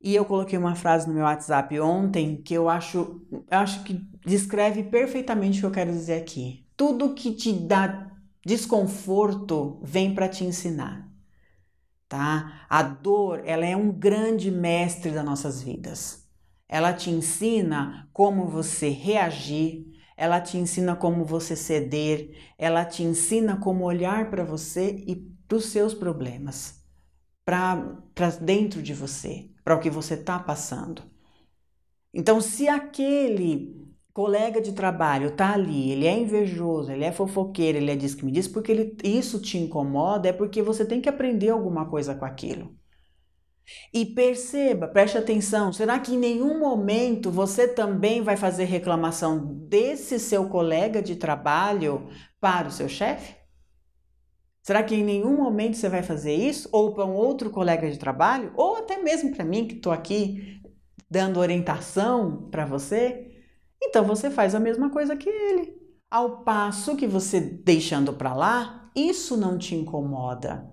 E 0.00 0.14
eu 0.14 0.24
coloquei 0.24 0.56
uma 0.56 0.76
frase 0.76 1.08
no 1.08 1.14
meu 1.14 1.24
WhatsApp 1.24 1.78
ontem 1.80 2.40
que 2.40 2.54
eu 2.54 2.68
acho, 2.68 3.20
acho 3.50 3.82
que 3.82 3.94
descreve 4.24 4.84
perfeitamente 4.84 5.58
o 5.58 5.60
que 5.62 5.66
eu 5.66 5.70
quero 5.70 5.90
dizer 5.90 6.20
aqui. 6.20 6.64
Tudo 6.76 7.14
que 7.14 7.32
te 7.34 7.52
dá 7.52 8.07
Desconforto 8.48 9.78
vem 9.82 10.14
para 10.14 10.26
te 10.26 10.42
ensinar. 10.42 11.06
tá? 12.08 12.64
A 12.70 12.82
dor, 12.82 13.42
ela 13.44 13.66
é 13.66 13.76
um 13.76 13.92
grande 13.92 14.50
mestre 14.50 15.10
das 15.10 15.22
nossas 15.22 15.62
vidas. 15.62 16.26
Ela 16.66 16.94
te 16.94 17.10
ensina 17.10 18.08
como 18.10 18.46
você 18.46 18.88
reagir, 18.88 19.86
ela 20.16 20.40
te 20.40 20.56
ensina 20.56 20.96
como 20.96 21.26
você 21.26 21.54
ceder, 21.54 22.54
ela 22.56 22.86
te 22.86 23.02
ensina 23.02 23.58
como 23.58 23.84
olhar 23.84 24.30
para 24.30 24.44
você 24.44 25.04
e 25.06 25.16
para 25.46 25.58
os 25.58 25.66
seus 25.66 25.92
problemas, 25.92 26.82
para 27.44 28.00
dentro 28.40 28.82
de 28.82 28.94
você, 28.94 29.50
para 29.62 29.76
o 29.76 29.80
que 29.80 29.90
você 29.90 30.14
está 30.14 30.38
passando. 30.38 31.02
Então, 32.14 32.40
se 32.40 32.66
aquele 32.66 33.87
colega 34.12 34.60
de 34.60 34.72
trabalho 34.72 35.36
tá 35.36 35.52
ali, 35.52 35.90
ele 35.90 36.06
é 36.06 36.18
invejoso, 36.18 36.90
ele 36.90 37.04
é 37.04 37.12
fofoqueiro, 37.12 37.78
ele 37.78 37.90
é 37.90 37.96
diz 37.96 38.14
que 38.14 38.24
me 38.24 38.32
diz, 38.32 38.48
porque 38.48 38.72
ele, 38.72 38.96
isso 39.04 39.40
te 39.40 39.58
incomoda, 39.58 40.28
é 40.28 40.32
porque 40.32 40.62
você 40.62 40.84
tem 40.84 41.00
que 41.00 41.08
aprender 41.08 41.50
alguma 41.50 41.88
coisa 41.88 42.14
com 42.14 42.24
aquilo. 42.24 42.76
E 43.92 44.06
perceba, 44.06 44.88
preste 44.88 45.18
atenção, 45.18 45.72
será 45.72 45.98
que 45.98 46.14
em 46.14 46.18
nenhum 46.18 46.58
momento 46.58 47.30
você 47.30 47.68
também 47.68 48.22
vai 48.22 48.36
fazer 48.36 48.64
reclamação 48.64 49.54
desse 49.68 50.18
seu 50.18 50.48
colega 50.48 51.02
de 51.02 51.16
trabalho 51.16 52.08
para 52.40 52.68
o 52.68 52.70
seu 52.70 52.88
chefe? 52.88 53.36
Será 54.62 54.82
que 54.82 54.94
em 54.94 55.04
nenhum 55.04 55.36
momento 55.36 55.76
você 55.76 55.88
vai 55.88 56.02
fazer 56.02 56.34
isso? 56.34 56.68
Ou 56.72 56.92
para 56.92 57.04
um 57.04 57.14
outro 57.14 57.50
colega 57.50 57.90
de 57.90 57.98
trabalho? 57.98 58.52
Ou 58.56 58.76
até 58.76 58.98
mesmo 58.98 59.34
para 59.34 59.44
mim 59.44 59.66
que 59.66 59.76
estou 59.76 59.92
aqui 59.92 60.60
dando 61.10 61.40
orientação 61.40 62.48
para 62.50 62.66
você? 62.66 63.27
Então 63.82 64.04
você 64.04 64.30
faz 64.30 64.54
a 64.54 64.60
mesma 64.60 64.90
coisa 64.90 65.16
que 65.16 65.28
ele. 65.28 65.76
Ao 66.10 66.42
passo 66.42 66.96
que 66.96 67.06
você 67.06 67.40
deixando 67.40 68.12
para 68.12 68.34
lá, 68.34 68.90
isso 68.94 69.36
não 69.36 69.58
te 69.58 69.74
incomoda. 69.74 70.70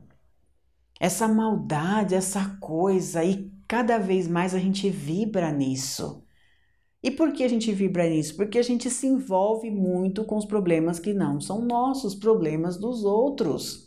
Essa 1.00 1.28
maldade, 1.28 2.16
essa 2.16 2.58
coisa, 2.60 3.24
e 3.24 3.52
cada 3.68 3.98
vez 3.98 4.28
mais 4.28 4.56
a 4.56 4.60
gente 4.60 4.90
vibra 4.90 5.52
nisso. 5.52 6.24
E 7.04 7.12
por 7.12 7.34
que 7.34 7.44
a 7.44 7.48
gente 7.48 7.72
vibra 7.72 8.10
nisso? 8.10 8.36
Porque 8.36 8.58
a 8.58 8.64
gente 8.64 8.90
se 8.90 9.06
envolve 9.06 9.70
muito 9.70 10.24
com 10.24 10.38
os 10.38 10.46
problemas 10.46 11.00
que 11.00 11.14
não 11.14 11.40
são 11.40 11.62
nossos, 11.62 12.16
problemas 12.16 12.78
dos 12.78 13.04
outros. 13.04 13.85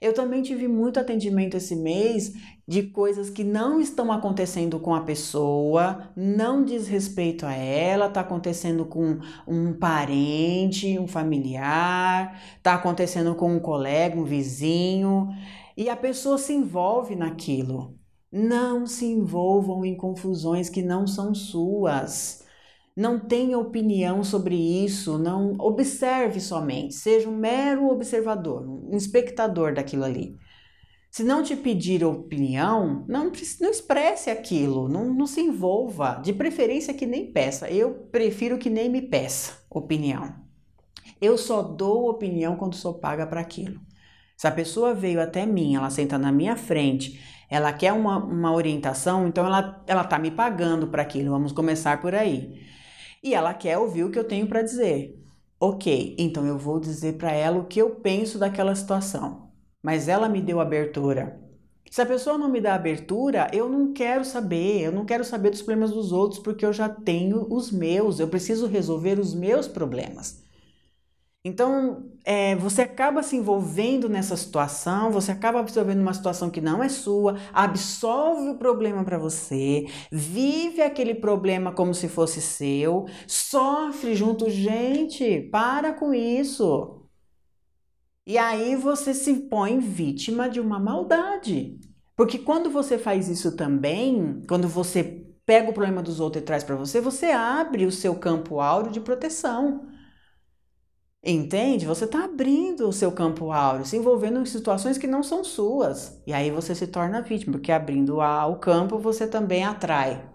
Eu 0.00 0.14
também 0.14 0.42
tive 0.42 0.66
muito 0.66 0.98
atendimento 0.98 1.56
esse 1.56 1.76
mês 1.76 2.32
de 2.66 2.84
coisas 2.84 3.28
que 3.28 3.44
não 3.44 3.80
estão 3.80 4.10
acontecendo 4.10 4.80
com 4.80 4.94
a 4.94 5.02
pessoa, 5.02 6.10
não 6.16 6.64
diz 6.64 6.88
respeito 6.88 7.44
a 7.44 7.52
ela, 7.52 8.06
está 8.06 8.20
acontecendo 8.20 8.86
com 8.86 9.18
um 9.46 9.74
parente, 9.74 10.98
um 10.98 11.06
familiar, 11.06 12.40
está 12.56 12.74
acontecendo 12.74 13.34
com 13.34 13.52
um 13.54 13.60
colega, 13.60 14.18
um 14.18 14.24
vizinho, 14.24 15.28
e 15.76 15.88
a 15.88 15.96
pessoa 15.96 16.38
se 16.38 16.52
envolve 16.52 17.14
naquilo. 17.14 17.98
Não 18.32 18.86
se 18.86 19.06
envolvam 19.06 19.84
em 19.84 19.96
confusões 19.96 20.68
que 20.68 20.82
não 20.82 21.06
são 21.06 21.34
suas. 21.34 22.44
Não 22.96 23.18
tenha 23.18 23.58
opinião 23.58 24.24
sobre 24.24 24.56
isso, 24.56 25.16
não 25.16 25.56
observe 25.58 26.40
somente, 26.40 26.94
seja 26.94 27.28
um 27.28 27.36
mero 27.36 27.88
observador, 27.88 28.68
um 28.68 28.96
espectador 28.96 29.72
daquilo 29.72 30.04
ali. 30.04 30.36
Se 31.10 31.24
não 31.24 31.42
te 31.42 31.56
pedir 31.56 32.04
opinião, 32.04 33.04
não, 33.08 33.32
não 33.60 33.70
expresse 33.70 34.30
aquilo, 34.30 34.88
não, 34.88 35.12
não 35.12 35.26
se 35.26 35.40
envolva, 35.40 36.20
de 36.22 36.32
preferência 36.32 36.94
que 36.94 37.06
nem 37.06 37.32
peça. 37.32 37.68
Eu 37.68 37.94
prefiro 38.12 38.58
que 38.58 38.70
nem 38.70 38.88
me 38.88 39.02
peça 39.02 39.54
opinião. 39.68 40.34
Eu 41.20 41.36
só 41.36 41.62
dou 41.62 42.08
opinião 42.08 42.54
quando 42.56 42.76
sou 42.76 42.94
paga 42.94 43.26
para 43.26 43.40
aquilo. 43.40 43.80
Se 44.36 44.46
a 44.46 44.52
pessoa 44.52 44.94
veio 44.94 45.20
até 45.20 45.44
mim, 45.44 45.74
ela 45.74 45.90
senta 45.90 46.16
na 46.16 46.30
minha 46.30 46.56
frente, 46.56 47.20
ela 47.50 47.72
quer 47.72 47.92
uma, 47.92 48.24
uma 48.24 48.52
orientação, 48.52 49.26
então 49.26 49.44
ela, 49.44 49.82
ela 49.86 50.04
tá 50.04 50.18
me 50.18 50.30
pagando 50.30 50.86
para 50.86 51.02
aquilo. 51.02 51.30
Vamos 51.30 51.52
começar 51.52 52.00
por 52.00 52.14
aí 52.14 52.70
e 53.22 53.34
ela 53.34 53.54
quer 53.54 53.78
ouvir 53.78 54.04
o 54.04 54.10
que 54.10 54.18
eu 54.18 54.24
tenho 54.24 54.46
para 54.46 54.62
dizer. 54.62 55.18
Ok, 55.58 56.16
então 56.18 56.46
eu 56.46 56.56
vou 56.58 56.80
dizer 56.80 57.18
para 57.18 57.32
ela 57.32 57.58
o 57.58 57.66
que 57.66 57.80
eu 57.80 57.90
penso 57.96 58.38
daquela 58.38 58.74
situação, 58.74 59.50
mas 59.82 60.08
ela 60.08 60.28
me 60.28 60.40
deu 60.40 60.58
abertura. 60.60 61.38
Se 61.90 62.00
a 62.00 62.06
pessoa 62.06 62.38
não 62.38 62.48
me 62.48 62.60
dá 62.60 62.74
abertura, 62.74 63.50
eu 63.52 63.68
não 63.68 63.92
quero 63.92 64.24
saber, 64.24 64.80
eu 64.80 64.92
não 64.92 65.04
quero 65.04 65.24
saber 65.24 65.50
dos 65.50 65.60
problemas 65.60 65.90
dos 65.90 66.12
outros 66.12 66.40
porque 66.40 66.64
eu 66.64 66.72
já 66.72 66.88
tenho 66.88 67.46
os 67.52 67.70
meus, 67.70 68.20
eu 68.20 68.28
preciso 68.28 68.66
resolver 68.66 69.18
os 69.18 69.34
meus 69.34 69.66
problemas. 69.66 70.42
Então, 71.42 72.10
é, 72.22 72.54
você 72.56 72.82
acaba 72.82 73.22
se 73.22 73.34
envolvendo 73.34 74.10
nessa 74.10 74.36
situação, 74.36 75.10
você 75.10 75.32
acaba 75.32 75.60
absorvendo 75.60 76.02
uma 76.02 76.12
situação 76.12 76.50
que 76.50 76.60
não 76.60 76.82
é 76.82 76.88
sua, 76.90 77.38
absolve 77.50 78.50
o 78.50 78.58
problema 78.58 79.02
para 79.04 79.18
você, 79.18 79.86
vive 80.12 80.82
aquele 80.82 81.14
problema 81.14 81.72
como 81.72 81.94
se 81.94 82.08
fosse 82.08 82.42
seu, 82.42 83.06
sofre 83.26 84.14
junto. 84.14 84.50
Gente, 84.50 85.40
para 85.50 85.94
com 85.94 86.12
isso. 86.12 87.06
E 88.26 88.36
aí 88.36 88.76
você 88.76 89.14
se 89.14 89.34
põe 89.48 89.78
vítima 89.78 90.48
de 90.48 90.60
uma 90.60 90.78
maldade. 90.78 91.78
Porque 92.14 92.38
quando 92.38 92.70
você 92.70 92.98
faz 92.98 93.28
isso 93.28 93.56
também, 93.56 94.42
quando 94.46 94.68
você 94.68 95.24
pega 95.46 95.70
o 95.70 95.72
problema 95.72 96.02
dos 96.02 96.20
outros 96.20 96.42
e 96.42 96.44
traz 96.44 96.62
para 96.62 96.76
você, 96.76 97.00
você 97.00 97.26
abre 97.30 97.86
o 97.86 97.90
seu 97.90 98.14
campo 98.14 98.60
áureo 98.60 98.92
de 98.92 99.00
proteção. 99.00 99.88
Entende? 101.22 101.84
Você 101.84 102.06
está 102.06 102.24
abrindo 102.24 102.88
o 102.88 102.92
seu 102.92 103.12
campo 103.12 103.52
áureo, 103.52 103.84
se 103.84 103.96
envolvendo 103.96 104.40
em 104.40 104.46
situações 104.46 104.96
que 104.96 105.06
não 105.06 105.22
são 105.22 105.44
suas. 105.44 106.20
E 106.26 106.32
aí 106.32 106.50
você 106.50 106.74
se 106.74 106.86
torna 106.86 107.20
vítima, 107.20 107.52
porque 107.52 107.70
abrindo 107.70 108.18
o 108.18 108.56
campo 108.56 108.98
você 108.98 109.26
também 109.26 109.64
atrai. 109.64 110.26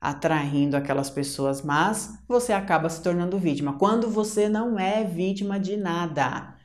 Atraindo 0.00 0.76
aquelas 0.76 1.10
pessoas 1.10 1.62
mas 1.62 2.18
você 2.26 2.52
acaba 2.52 2.88
se 2.88 3.02
tornando 3.02 3.38
vítima. 3.38 3.78
Quando 3.78 4.10
você 4.10 4.48
não 4.48 4.78
é 4.78 5.04
vítima 5.04 5.60
de 5.60 5.76
nada. 5.76 6.56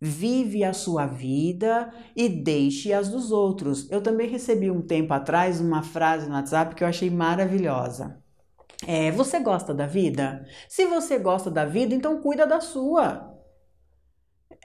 Vive 0.00 0.62
a 0.64 0.72
sua 0.72 1.06
vida 1.06 1.92
e 2.14 2.28
deixe 2.28 2.92
as 2.92 3.08
dos 3.08 3.32
outros. 3.32 3.90
Eu 3.90 4.02
também 4.02 4.28
recebi 4.28 4.70
um 4.70 4.82
tempo 4.82 5.12
atrás 5.12 5.60
uma 5.60 5.82
frase 5.82 6.26
no 6.26 6.34
WhatsApp 6.34 6.74
que 6.74 6.84
eu 6.84 6.88
achei 6.88 7.10
maravilhosa. 7.10 8.22
É, 8.88 9.10
você 9.10 9.40
gosta 9.40 9.74
da 9.74 9.84
vida? 9.84 10.46
Se 10.68 10.86
você 10.86 11.18
gosta 11.18 11.50
da 11.50 11.64
vida, 11.64 11.92
então 11.92 12.20
cuida 12.22 12.46
da 12.46 12.60
sua. 12.60 13.34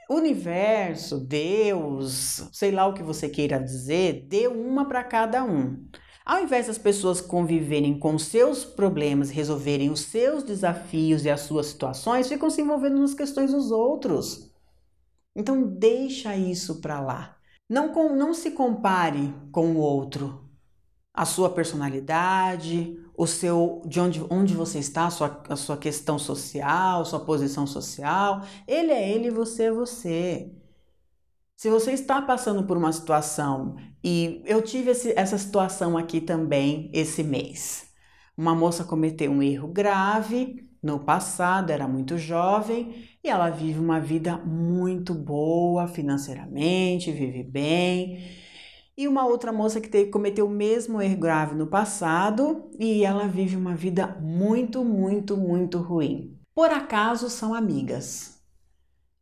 Universo, 0.08 1.18
Deus, 1.18 2.48
sei 2.52 2.70
lá 2.70 2.86
o 2.86 2.94
que 2.94 3.02
você 3.02 3.28
queira 3.28 3.58
dizer, 3.58 4.26
dê 4.28 4.46
uma 4.46 4.86
para 4.86 5.02
cada 5.02 5.42
um. 5.42 5.88
Ao 6.24 6.40
invés 6.40 6.68
das 6.68 6.78
pessoas 6.78 7.20
conviverem 7.20 7.98
com 7.98 8.16
seus 8.16 8.64
problemas, 8.64 9.28
resolverem 9.28 9.90
os 9.90 10.02
seus 10.02 10.44
desafios 10.44 11.24
e 11.24 11.30
as 11.30 11.40
suas 11.40 11.66
situações, 11.66 12.28
ficam 12.28 12.48
se 12.48 12.62
envolvendo 12.62 13.00
nas 13.00 13.14
questões 13.14 13.50
dos 13.50 13.72
outros. 13.72 14.52
Então 15.34 15.64
deixa 15.66 16.36
isso 16.36 16.80
para 16.80 17.00
lá. 17.00 17.36
Não, 17.68 17.88
com, 17.92 18.14
não 18.14 18.32
se 18.32 18.52
compare 18.52 19.34
com 19.50 19.72
o 19.72 19.78
outro. 19.78 20.48
A 21.12 21.24
sua 21.24 21.50
personalidade, 21.50 23.01
o 23.16 23.26
seu 23.26 23.82
de 23.86 24.00
onde, 24.00 24.24
onde 24.30 24.54
você 24.54 24.78
está, 24.78 25.06
a 25.06 25.10
sua, 25.10 25.42
a 25.48 25.56
sua 25.56 25.76
questão 25.76 26.18
social, 26.18 27.04
sua 27.04 27.20
posição 27.20 27.66
social. 27.66 28.42
Ele 28.66 28.90
é 28.90 29.10
ele, 29.10 29.30
você 29.30 29.64
é 29.64 29.72
você. 29.72 30.52
Se 31.56 31.70
você 31.70 31.92
está 31.92 32.20
passando 32.20 32.64
por 32.64 32.76
uma 32.76 32.92
situação, 32.92 33.76
e 34.02 34.42
eu 34.46 34.60
tive 34.62 34.90
esse, 34.90 35.12
essa 35.16 35.38
situação 35.38 35.96
aqui 35.96 36.20
também 36.20 36.90
esse 36.92 37.22
mês. 37.22 37.86
Uma 38.36 38.54
moça 38.54 38.84
cometeu 38.84 39.30
um 39.30 39.42
erro 39.42 39.68
grave 39.68 40.68
no 40.82 40.98
passado, 40.98 41.70
era 41.70 41.86
muito 41.86 42.18
jovem 42.18 43.06
e 43.22 43.28
ela 43.28 43.50
vive 43.50 43.78
uma 43.78 44.00
vida 44.00 44.36
muito 44.38 45.14
boa 45.14 45.86
financeiramente, 45.86 47.12
vive 47.12 47.44
bem 47.44 48.18
e 48.96 49.08
uma 49.08 49.24
outra 49.26 49.52
moça 49.52 49.80
que 49.80 49.88
teve, 49.88 50.10
cometeu 50.10 50.46
o 50.46 50.50
mesmo 50.50 51.00
erro 51.00 51.16
grave 51.16 51.54
no 51.54 51.66
passado 51.66 52.70
e 52.78 53.04
ela 53.04 53.26
vive 53.26 53.56
uma 53.56 53.74
vida 53.74 54.06
muito, 54.20 54.84
muito, 54.84 55.36
muito 55.36 55.78
ruim. 55.78 56.38
Por 56.54 56.70
acaso 56.70 57.30
são 57.30 57.54
amigas 57.54 58.38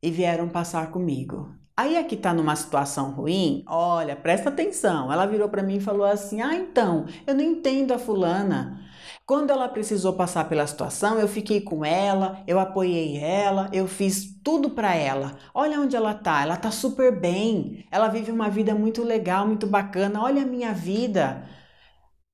e 0.03 0.11
vieram 0.11 0.49
passar 0.49 0.91
comigo. 0.91 1.55
Aí 1.77 1.97
a 1.97 2.05
que 2.05 2.17
tá 2.17 2.35
numa 2.35 2.57
situação 2.57 3.13
ruim, 3.13 3.65
olha, 3.67 4.17
presta 4.17 4.51
atenção. 4.51 5.11
Ela 5.11 5.25
virou 5.25 5.49
para 5.49 5.63
mim 5.63 5.77
e 5.77 5.81
falou 5.81 6.05
assim: 6.05 6.43
"Ah, 6.43 6.55
então, 6.55 7.07
eu 7.27 7.35
não 7.35 7.43
entendo 7.43 7.93
a 7.93 7.99
fulana. 7.99 8.81
Quando 9.31 9.51
ela 9.51 9.69
precisou 9.69 10.15
passar 10.15 10.49
pela 10.49 10.67
situação, 10.67 11.17
eu 11.17 11.29
fiquei 11.29 11.61
com 11.61 11.85
ela, 11.85 12.43
eu 12.49 12.59
apoiei 12.59 13.17
ela, 13.17 13.71
eu 13.73 13.87
fiz 13.87 14.27
tudo 14.43 14.71
para 14.71 14.93
ela. 14.97 15.37
Olha 15.55 15.79
onde 15.79 15.95
ela 15.95 16.13
tá, 16.13 16.43
ela 16.43 16.57
tá 16.57 16.73
super 16.73 17.17
bem. 17.17 17.87
Ela 17.93 18.09
vive 18.09 18.33
uma 18.33 18.51
vida 18.51 18.75
muito 18.75 19.05
legal, 19.05 19.47
muito 19.47 19.69
bacana. 19.69 20.21
Olha 20.21 20.43
a 20.43 20.45
minha 20.45 20.75
vida. 20.75 21.45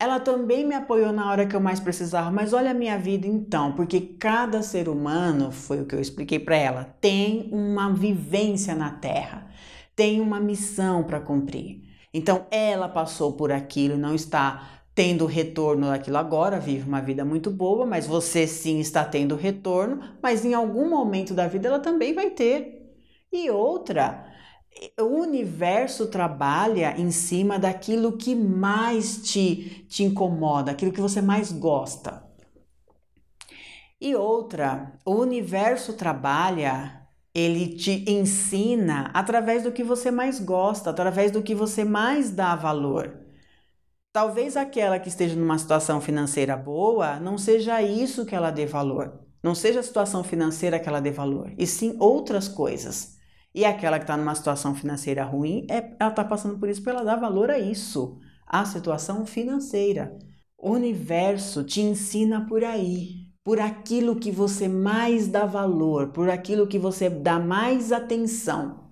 Ela 0.00 0.18
também 0.18 0.66
me 0.66 0.74
apoiou 0.74 1.12
na 1.12 1.30
hora 1.30 1.44
que 1.44 1.54
eu 1.54 1.60
mais 1.60 1.80
precisava, 1.80 2.30
mas 2.30 2.54
olha 2.54 2.70
a 2.70 2.74
minha 2.74 2.98
vida 2.98 3.26
então, 3.26 3.72
porque 3.72 4.00
cada 4.00 4.62
ser 4.62 4.88
humano, 4.88 5.52
foi 5.52 5.82
o 5.82 5.84
que 5.84 5.94
eu 5.94 6.00
expliquei 6.00 6.38
para 6.38 6.56
ela, 6.56 6.84
tem 6.98 7.50
uma 7.52 7.92
vivência 7.92 8.74
na 8.74 8.88
Terra, 8.88 9.46
tem 9.94 10.18
uma 10.18 10.40
missão 10.40 11.04
para 11.04 11.20
cumprir. 11.20 11.82
Então 12.14 12.46
ela 12.50 12.88
passou 12.88 13.34
por 13.34 13.52
aquilo, 13.52 13.98
não 13.98 14.14
está 14.14 14.76
tendo 14.96 15.26
retorno 15.26 15.88
daquilo 15.88 16.16
agora, 16.16 16.58
vive 16.58 16.88
uma 16.88 17.02
vida 17.02 17.22
muito 17.22 17.50
boa, 17.50 17.84
mas 17.84 18.06
você 18.06 18.46
sim 18.46 18.80
está 18.80 19.04
tendo 19.04 19.36
retorno, 19.36 20.00
mas 20.22 20.42
em 20.42 20.54
algum 20.54 20.88
momento 20.88 21.34
da 21.34 21.46
vida 21.46 21.68
ela 21.68 21.78
também 21.78 22.14
vai 22.14 22.30
ter. 22.30 22.96
E 23.30 23.50
outra, 23.50 24.26
o 24.98 25.04
universo 25.04 26.06
trabalha 26.06 26.98
em 26.98 27.10
cima 27.10 27.58
daquilo 27.58 28.16
que 28.16 28.34
mais 28.34 29.18
te, 29.18 29.84
te 29.86 30.02
incomoda, 30.02 30.70
aquilo 30.70 30.92
que 30.92 31.00
você 31.00 31.20
mais 31.20 31.52
gosta. 31.52 32.24
E 34.00 34.14
outra, 34.14 34.98
o 35.04 35.12
universo 35.16 35.92
trabalha, 35.92 37.02
ele 37.34 37.76
te 37.76 38.02
ensina 38.10 39.10
através 39.12 39.62
do 39.62 39.72
que 39.72 39.84
você 39.84 40.10
mais 40.10 40.40
gosta, 40.40 40.88
através 40.88 41.30
do 41.30 41.42
que 41.42 41.54
você 41.54 41.84
mais 41.84 42.30
dá 42.30 42.56
valor. 42.56 43.25
Talvez 44.16 44.56
aquela 44.56 44.98
que 44.98 45.10
esteja 45.10 45.36
numa 45.36 45.58
situação 45.58 46.00
financeira 46.00 46.56
boa 46.56 47.20
não 47.20 47.36
seja 47.36 47.82
isso 47.82 48.24
que 48.24 48.34
ela 48.34 48.50
dê 48.50 48.64
valor. 48.64 49.20
Não 49.42 49.54
seja 49.54 49.80
a 49.80 49.82
situação 49.82 50.24
financeira 50.24 50.78
que 50.78 50.88
ela 50.88 51.00
dê 51.00 51.10
valor, 51.10 51.52
e 51.58 51.66
sim 51.66 51.94
outras 52.00 52.48
coisas. 52.48 53.18
E 53.54 53.62
aquela 53.62 53.98
que 53.98 54.04
está 54.04 54.16
numa 54.16 54.34
situação 54.34 54.74
financeira 54.74 55.22
ruim, 55.22 55.66
é, 55.68 55.94
ela 56.00 56.08
está 56.08 56.24
passando 56.24 56.58
por 56.58 56.66
isso 56.66 56.82
para 56.82 56.94
ela 56.94 57.04
dar 57.04 57.16
valor 57.16 57.50
a 57.50 57.58
isso, 57.58 58.18
a 58.46 58.64
situação 58.64 59.26
financeira. 59.26 60.16
O 60.56 60.70
universo 60.70 61.62
te 61.62 61.82
ensina 61.82 62.46
por 62.46 62.64
aí, 62.64 63.26
por 63.44 63.60
aquilo 63.60 64.16
que 64.16 64.30
você 64.30 64.66
mais 64.66 65.28
dá 65.28 65.44
valor, 65.44 66.08
por 66.08 66.30
aquilo 66.30 66.66
que 66.66 66.78
você 66.78 67.10
dá 67.10 67.38
mais 67.38 67.92
atenção, 67.92 68.88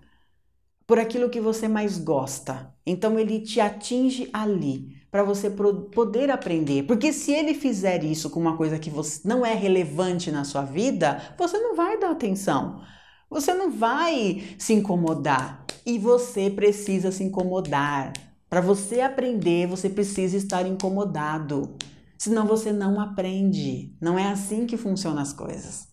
por 0.86 0.98
aquilo 0.98 1.30
que 1.30 1.40
você 1.40 1.66
mais 1.66 1.96
gosta. 1.96 2.74
Então 2.84 3.18
ele 3.18 3.40
te 3.40 3.58
atinge 3.58 4.28
ali 4.30 5.02
para 5.14 5.22
você 5.22 5.48
poder 5.48 6.28
aprender. 6.28 6.82
Porque 6.88 7.12
se 7.12 7.30
ele 7.30 7.54
fizer 7.54 8.02
isso 8.02 8.28
com 8.28 8.40
uma 8.40 8.56
coisa 8.56 8.80
que 8.80 8.90
você 8.90 9.20
não 9.24 9.46
é 9.46 9.54
relevante 9.54 10.28
na 10.32 10.42
sua 10.42 10.62
vida, 10.62 11.22
você 11.38 11.56
não 11.56 11.76
vai 11.76 11.96
dar 12.00 12.10
atenção. 12.10 12.82
Você 13.30 13.54
não 13.54 13.70
vai 13.70 14.42
se 14.58 14.72
incomodar. 14.72 15.64
E 15.86 16.00
você 16.00 16.50
precisa 16.50 17.12
se 17.12 17.22
incomodar. 17.22 18.12
Para 18.50 18.60
você 18.60 19.02
aprender, 19.02 19.68
você 19.68 19.88
precisa 19.88 20.36
estar 20.36 20.66
incomodado. 20.66 21.76
Senão 22.18 22.44
você 22.44 22.72
não 22.72 22.98
aprende. 22.98 23.96
Não 24.00 24.18
é 24.18 24.32
assim 24.32 24.66
que 24.66 24.76
funcionam 24.76 25.22
as 25.22 25.32
coisas. 25.32 25.86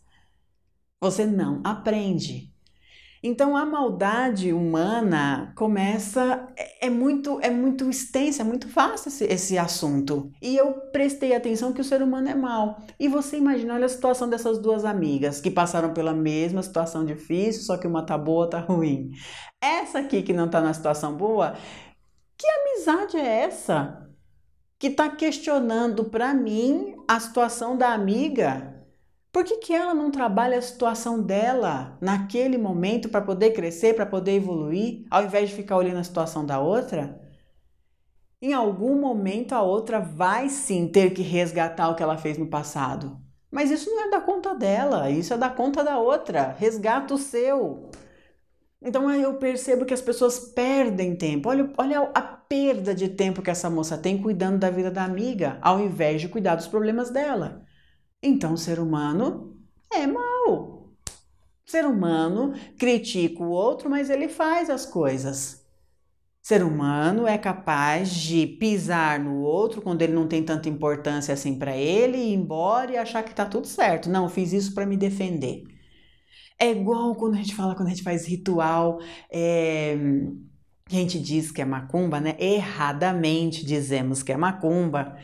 Você 0.99 1.27
não 1.27 1.61
aprende. 1.63 2.50
Então 3.23 3.55
a 3.55 3.63
maldade 3.63 4.51
humana 4.51 5.53
começa 5.55 6.47
é, 6.57 6.87
é, 6.87 6.89
muito 6.89 7.39
é 7.39 7.51
muito 7.51 7.87
extensa, 7.87 8.41
é 8.41 8.45
muito 8.45 8.67
fácil 8.67 9.09
esse, 9.09 9.25
esse, 9.25 9.57
assunto. 9.59 10.31
E 10.41 10.57
eu 10.57 10.73
prestei 10.91 11.35
atenção 11.35 11.71
que 11.71 11.81
o 11.81 11.83
ser 11.83 12.01
humano 12.01 12.29
é 12.29 12.33
mau. 12.33 12.79
E 12.99 13.07
você 13.07 13.37
imagina, 13.37 13.75
olha 13.75 13.85
a 13.85 13.89
situação 13.89 14.27
dessas 14.27 14.57
duas 14.57 14.83
amigas 14.83 15.39
que 15.39 15.51
passaram 15.51 15.93
pela 15.93 16.13
mesma 16.13 16.63
situação 16.63 17.05
difícil, 17.05 17.61
só 17.61 17.77
que 17.77 17.85
uma 17.85 18.03
tá 18.03 18.17
boa, 18.17 18.49
tá 18.49 18.59
ruim. 18.59 19.11
Essa 19.61 19.99
aqui 19.99 20.23
que 20.23 20.33
não 20.33 20.49
tá 20.49 20.59
na 20.59 20.73
situação 20.73 21.15
boa, 21.15 21.55
que 22.35 22.47
amizade 22.47 23.17
é 23.17 23.43
essa? 23.43 24.09
Que 24.79 24.89
tá 24.89 25.07
questionando 25.09 26.05
para 26.05 26.33
mim 26.33 26.95
a 27.07 27.19
situação 27.19 27.77
da 27.77 27.93
amiga 27.93 28.70
por 29.31 29.45
que, 29.45 29.57
que 29.57 29.73
ela 29.73 29.93
não 29.93 30.11
trabalha 30.11 30.57
a 30.57 30.61
situação 30.61 31.21
dela 31.21 31.97
naquele 32.01 32.57
momento 32.57 33.07
para 33.07 33.21
poder 33.21 33.51
crescer, 33.51 33.95
para 33.95 34.05
poder 34.05 34.33
evoluir, 34.33 35.05
ao 35.09 35.23
invés 35.23 35.49
de 35.49 35.55
ficar 35.55 35.77
olhando 35.77 35.99
a 35.99 36.03
situação 36.03 36.45
da 36.45 36.59
outra? 36.59 37.19
Em 38.41 38.53
algum 38.53 38.99
momento 38.99 39.53
a 39.53 39.61
outra 39.61 39.99
vai 39.99 40.49
sim 40.49 40.87
ter 40.87 41.11
que 41.13 41.21
resgatar 41.21 41.89
o 41.89 41.95
que 41.95 42.03
ela 42.03 42.17
fez 42.17 42.37
no 42.37 42.47
passado. 42.47 43.17
Mas 43.49 43.71
isso 43.71 43.89
não 43.89 44.07
é 44.07 44.09
da 44.09 44.19
conta 44.19 44.53
dela, 44.53 45.09
isso 45.09 45.33
é 45.33 45.37
da 45.37 45.49
conta 45.49 45.83
da 45.83 45.99
outra. 45.99 46.55
Resgata 46.57 47.13
o 47.13 47.17
seu. 47.17 47.89
Então 48.81 49.07
aí 49.07 49.21
eu 49.21 49.35
percebo 49.35 49.85
que 49.85 49.93
as 49.93 50.01
pessoas 50.01 50.39
perdem 50.39 51.15
tempo. 51.15 51.49
Olha, 51.49 51.71
olha 51.77 52.11
a 52.15 52.21
perda 52.21 52.95
de 52.95 53.07
tempo 53.09 53.41
que 53.41 53.51
essa 53.51 53.69
moça 53.69 53.97
tem 53.97 54.21
cuidando 54.21 54.57
da 54.57 54.69
vida 54.69 54.89
da 54.89 55.03
amiga, 55.03 55.57
ao 55.61 55.79
invés 55.79 56.19
de 56.19 56.27
cuidar 56.27 56.55
dos 56.55 56.67
problemas 56.67 57.11
dela. 57.11 57.63
Então, 58.21 58.55
ser 58.55 58.79
humano 58.79 59.57
é 59.91 60.05
mau. 60.05 60.89
Ser 61.65 61.85
humano 61.85 62.53
critica 62.77 63.41
o 63.43 63.49
outro, 63.49 63.89
mas 63.89 64.09
ele 64.09 64.27
faz 64.27 64.69
as 64.69 64.85
coisas. 64.85 65.61
Ser 66.41 66.63
humano 66.63 67.27
é 67.27 67.37
capaz 67.37 68.09
de 68.13 68.47
pisar 68.47 69.19
no 69.19 69.41
outro 69.41 69.81
quando 69.81 70.01
ele 70.01 70.13
não 70.13 70.27
tem 70.27 70.43
tanta 70.43 70.67
importância 70.67 71.33
assim 71.33 71.57
para 71.57 71.77
ele, 71.77 72.17
ir 72.17 72.33
embora 72.33 72.91
e 72.91 72.97
achar 72.97 73.23
que 73.23 73.33
tá 73.33 73.45
tudo 73.45 73.67
certo. 73.67 74.09
Não, 74.09 74.27
fiz 74.27 74.51
isso 74.51 74.73
para 74.73 74.85
me 74.85 74.97
defender. 74.97 75.63
É 76.59 76.71
igual 76.71 77.15
quando 77.15 77.35
a 77.35 77.37
gente 77.37 77.55
fala, 77.55 77.75
quando 77.75 77.87
a 77.87 77.91
gente 77.91 78.03
faz 78.03 78.27
ritual, 78.27 78.99
é, 79.31 79.95
a 80.89 80.93
gente 80.93 81.19
diz 81.19 81.51
que 81.51 81.61
é 81.61 81.65
macumba, 81.65 82.19
né? 82.19 82.35
Erradamente 82.39 83.65
dizemos 83.65 84.21
que 84.21 84.31
é 84.31 84.37
macumba 84.37 85.17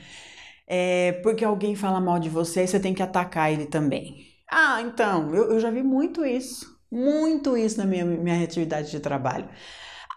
é, 0.67 1.13
porque 1.23 1.45
alguém 1.45 1.75
fala 1.75 2.01
mal 2.01 2.19
de 2.19 2.29
você 2.29 2.67
você 2.67 2.79
tem 2.79 2.93
que 2.93 3.01
atacar 3.03 3.51
ele 3.51 3.65
também. 3.65 4.27
Ah, 4.49 4.81
então, 4.81 5.33
eu, 5.35 5.51
eu 5.53 5.59
já 5.59 5.71
vi 5.71 5.83
muito 5.83 6.25
isso, 6.25 6.77
muito 6.91 7.57
isso 7.57 7.77
na 7.77 7.85
minha, 7.85 8.05
minha 8.05 8.43
atividade 8.43 8.91
de 8.91 8.99
trabalho. 8.99 9.49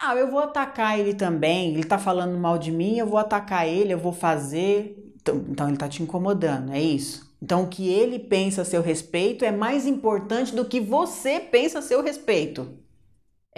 Ah, 0.00 0.16
eu 0.16 0.30
vou 0.30 0.40
atacar 0.40 0.98
ele 0.98 1.14
também, 1.14 1.74
ele 1.74 1.84
tá 1.84 1.98
falando 1.98 2.38
mal 2.38 2.58
de 2.58 2.72
mim, 2.72 2.96
eu 2.98 3.06
vou 3.06 3.18
atacar 3.18 3.66
ele, 3.68 3.92
eu 3.92 3.98
vou 3.98 4.12
fazer. 4.12 4.96
Então, 5.20 5.44
então 5.50 5.68
ele 5.68 5.76
tá 5.76 5.88
te 5.88 6.02
incomodando, 6.02 6.72
é 6.72 6.80
isso? 6.80 7.30
Então, 7.42 7.64
o 7.64 7.68
que 7.68 7.88
ele 7.88 8.18
pensa 8.18 8.62
a 8.62 8.64
seu 8.64 8.82
respeito 8.82 9.44
é 9.44 9.52
mais 9.52 9.86
importante 9.86 10.54
do 10.54 10.64
que 10.64 10.80
você 10.80 11.40
pensa 11.40 11.78
a 11.78 11.82
seu 11.82 12.02
respeito. 12.02 12.78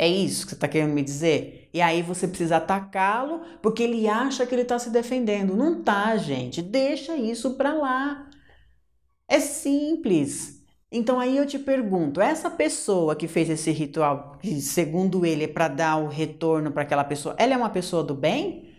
É 0.03 0.09
isso 0.09 0.47
que 0.47 0.51
você 0.51 0.57
está 0.57 0.67
querendo 0.67 0.95
me 0.95 1.01
dizer? 1.01 1.71
E 1.73 1.81
aí 1.81 2.03
você 2.03 2.27
precisa 2.27 2.57
atacá-lo 2.57 3.43
porque 3.63 3.85
ele 3.85 4.09
acha 4.09 4.45
que 4.45 4.53
ele 4.53 4.63
está 4.63 4.77
se 4.77 4.91
defendendo. 4.91 5.55
Não 5.55 5.81
tá, 5.81 6.17
gente. 6.17 6.61
Deixa 6.61 7.15
isso 7.15 7.55
para 7.55 7.73
lá. 7.73 8.29
É 9.29 9.39
simples. 9.39 10.61
Então 10.91 11.21
aí 11.21 11.37
eu 11.37 11.47
te 11.47 11.57
pergunto, 11.57 12.21
essa 12.21 12.51
pessoa 12.51 13.15
que 13.15 13.29
fez 13.29 13.49
esse 13.49 13.71
ritual, 13.71 14.39
que 14.41 14.61
segundo 14.61 15.25
ele 15.25 15.45
é 15.45 15.49
para 15.49 15.69
dar 15.69 15.99
o 15.99 16.09
retorno 16.09 16.73
para 16.73 16.83
aquela 16.83 17.05
pessoa, 17.05 17.37
ela 17.39 17.55
é 17.55 17.57
uma 17.57 17.71
pessoa 17.71 18.03
do 18.03 18.13
bem? 18.17 18.75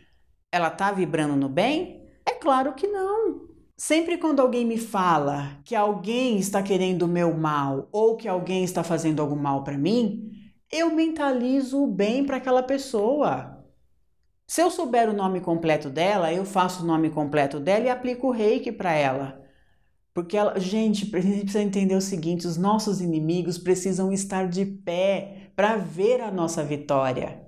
Ela 0.51 0.69
tá 0.69 0.91
vibrando 0.91 1.37
no 1.37 1.47
bem? 1.47 2.05
É 2.25 2.33
claro 2.33 2.73
que 2.73 2.85
não. 2.85 3.47
Sempre 3.77 4.17
quando 4.17 4.41
alguém 4.41 4.65
me 4.65 4.77
fala 4.77 5.57
que 5.63 5.73
alguém 5.73 6.37
está 6.37 6.61
querendo 6.61 7.03
o 7.03 7.07
meu 7.07 7.33
mal 7.33 7.87
ou 7.93 8.17
que 8.17 8.27
alguém 8.27 8.65
está 8.65 8.83
fazendo 8.83 9.21
algum 9.21 9.37
mal 9.37 9.63
para 9.63 9.77
mim, 9.77 10.42
eu 10.73 10.89
mentalizo 10.93 11.83
o 11.83 11.87
bem 11.87 12.25
para 12.25 12.37
aquela 12.37 12.63
pessoa. 12.63 13.63
Se 14.47 14.61
eu 14.61 14.71
souber 14.71 15.07
o 15.07 15.13
nome 15.13 15.39
completo 15.39 15.89
dela, 15.89 16.33
eu 16.33 16.43
faço 16.43 16.83
o 16.83 16.87
nome 16.87 17.11
completo 17.11 17.59
dela 17.59 17.85
e 17.85 17.89
aplico 17.89 18.27
o 18.27 18.31
reiki 18.31 18.71
para 18.71 18.91
ela. 18.91 19.39
Porque 20.13 20.35
ela, 20.35 20.59
gente, 20.59 21.09
a 21.15 21.21
gente 21.21 21.41
precisa 21.45 21.61
entender 21.61 21.95
o 21.95 22.01
seguinte: 22.01 22.47
os 22.47 22.57
nossos 22.57 23.01
inimigos 23.01 23.57
precisam 23.57 24.11
estar 24.11 24.47
de 24.47 24.65
pé 24.65 25.51
para 25.55 25.77
ver 25.77 26.21
a 26.21 26.31
nossa 26.31 26.63
vitória. 26.63 27.43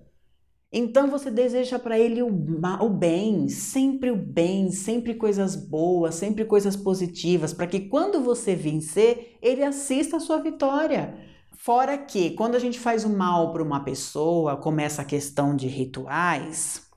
Então 0.72 1.10
você 1.10 1.32
deseja 1.32 1.80
para 1.80 1.98
ele 1.98 2.22
o, 2.22 2.28
o 2.28 2.90
bem, 2.90 3.48
sempre 3.48 4.12
o 4.12 4.16
bem, 4.16 4.72
sempre 4.72 5.16
coisas 5.16 5.56
boas, 5.56 6.16
sempre 6.16 6.44
coisas 6.44 6.76
positivas, 6.76 7.54
para 7.54 7.66
que 7.66 7.82
quando 7.82 8.22
você 8.22 8.56
vencer, 8.56 9.38
ele 9.42 9.64
assista 9.64 10.18
a 10.18 10.20
sua 10.20 10.38
vitória. 10.40 11.35
Fora 11.66 11.98
que 11.98 12.30
quando 12.30 12.54
a 12.54 12.60
gente 12.60 12.80
faz 12.80 13.04
o 13.06 13.10
mal 13.10 13.52
para 13.52 13.64
uma 13.64 13.84
pessoa, 13.84 14.56
começa 14.56 15.02
a 15.02 15.06
questão 15.06 15.56
de 15.56 15.68
rituais 15.68 16.88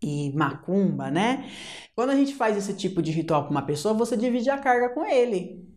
e 0.00 0.32
macumba, 0.32 1.10
né? 1.10 1.50
Quando 1.94 2.08
a 2.08 2.16
gente 2.16 2.34
faz 2.34 2.56
esse 2.56 2.72
tipo 2.72 3.02
de 3.02 3.12
ritual 3.12 3.42
para 3.42 3.50
uma 3.50 3.66
pessoa, 3.66 3.92
você 3.92 4.16
divide 4.16 4.48
a 4.48 4.56
carga 4.56 4.88
com 4.88 5.04
ele. 5.04 5.68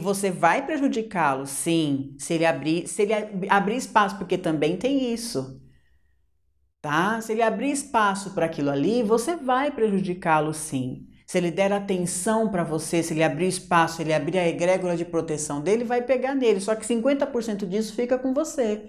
você 0.00 0.30
vai 0.30 0.64
prejudicá-lo, 0.64 1.44
sim, 1.44 2.14
se 2.20 2.34
ele 2.34 2.46
abrir, 2.46 2.86
se 2.86 3.02
ele 3.02 3.14
abrir 3.50 3.74
espaço, 3.74 4.16
porque 4.16 4.38
também 4.38 4.76
tem 4.76 5.12
isso. 5.12 5.60
Tá? 6.80 7.20
Se 7.20 7.32
ele 7.32 7.42
abrir 7.42 7.72
espaço 7.72 8.32
para 8.32 8.46
aquilo 8.46 8.70
ali, 8.70 9.02
você 9.02 9.34
vai 9.34 9.72
prejudicá-lo, 9.72 10.54
sim. 10.54 11.08
Se 11.26 11.38
ele 11.38 11.50
der 11.50 11.72
atenção 11.72 12.48
para 12.48 12.62
você, 12.62 13.02
se 13.02 13.12
ele 13.12 13.24
abrir 13.24 13.48
espaço, 13.48 14.00
ele 14.00 14.14
abrir 14.14 14.38
a 14.38 14.46
egrégora 14.48 14.96
de 14.96 15.04
proteção 15.04 15.60
dele, 15.60 15.84
vai 15.84 16.00
pegar 16.02 16.34
nele. 16.36 16.60
Só 16.60 16.74
que 16.76 16.86
50% 16.86 17.66
disso 17.66 17.94
fica 17.94 18.16
com 18.16 18.32
você. 18.32 18.88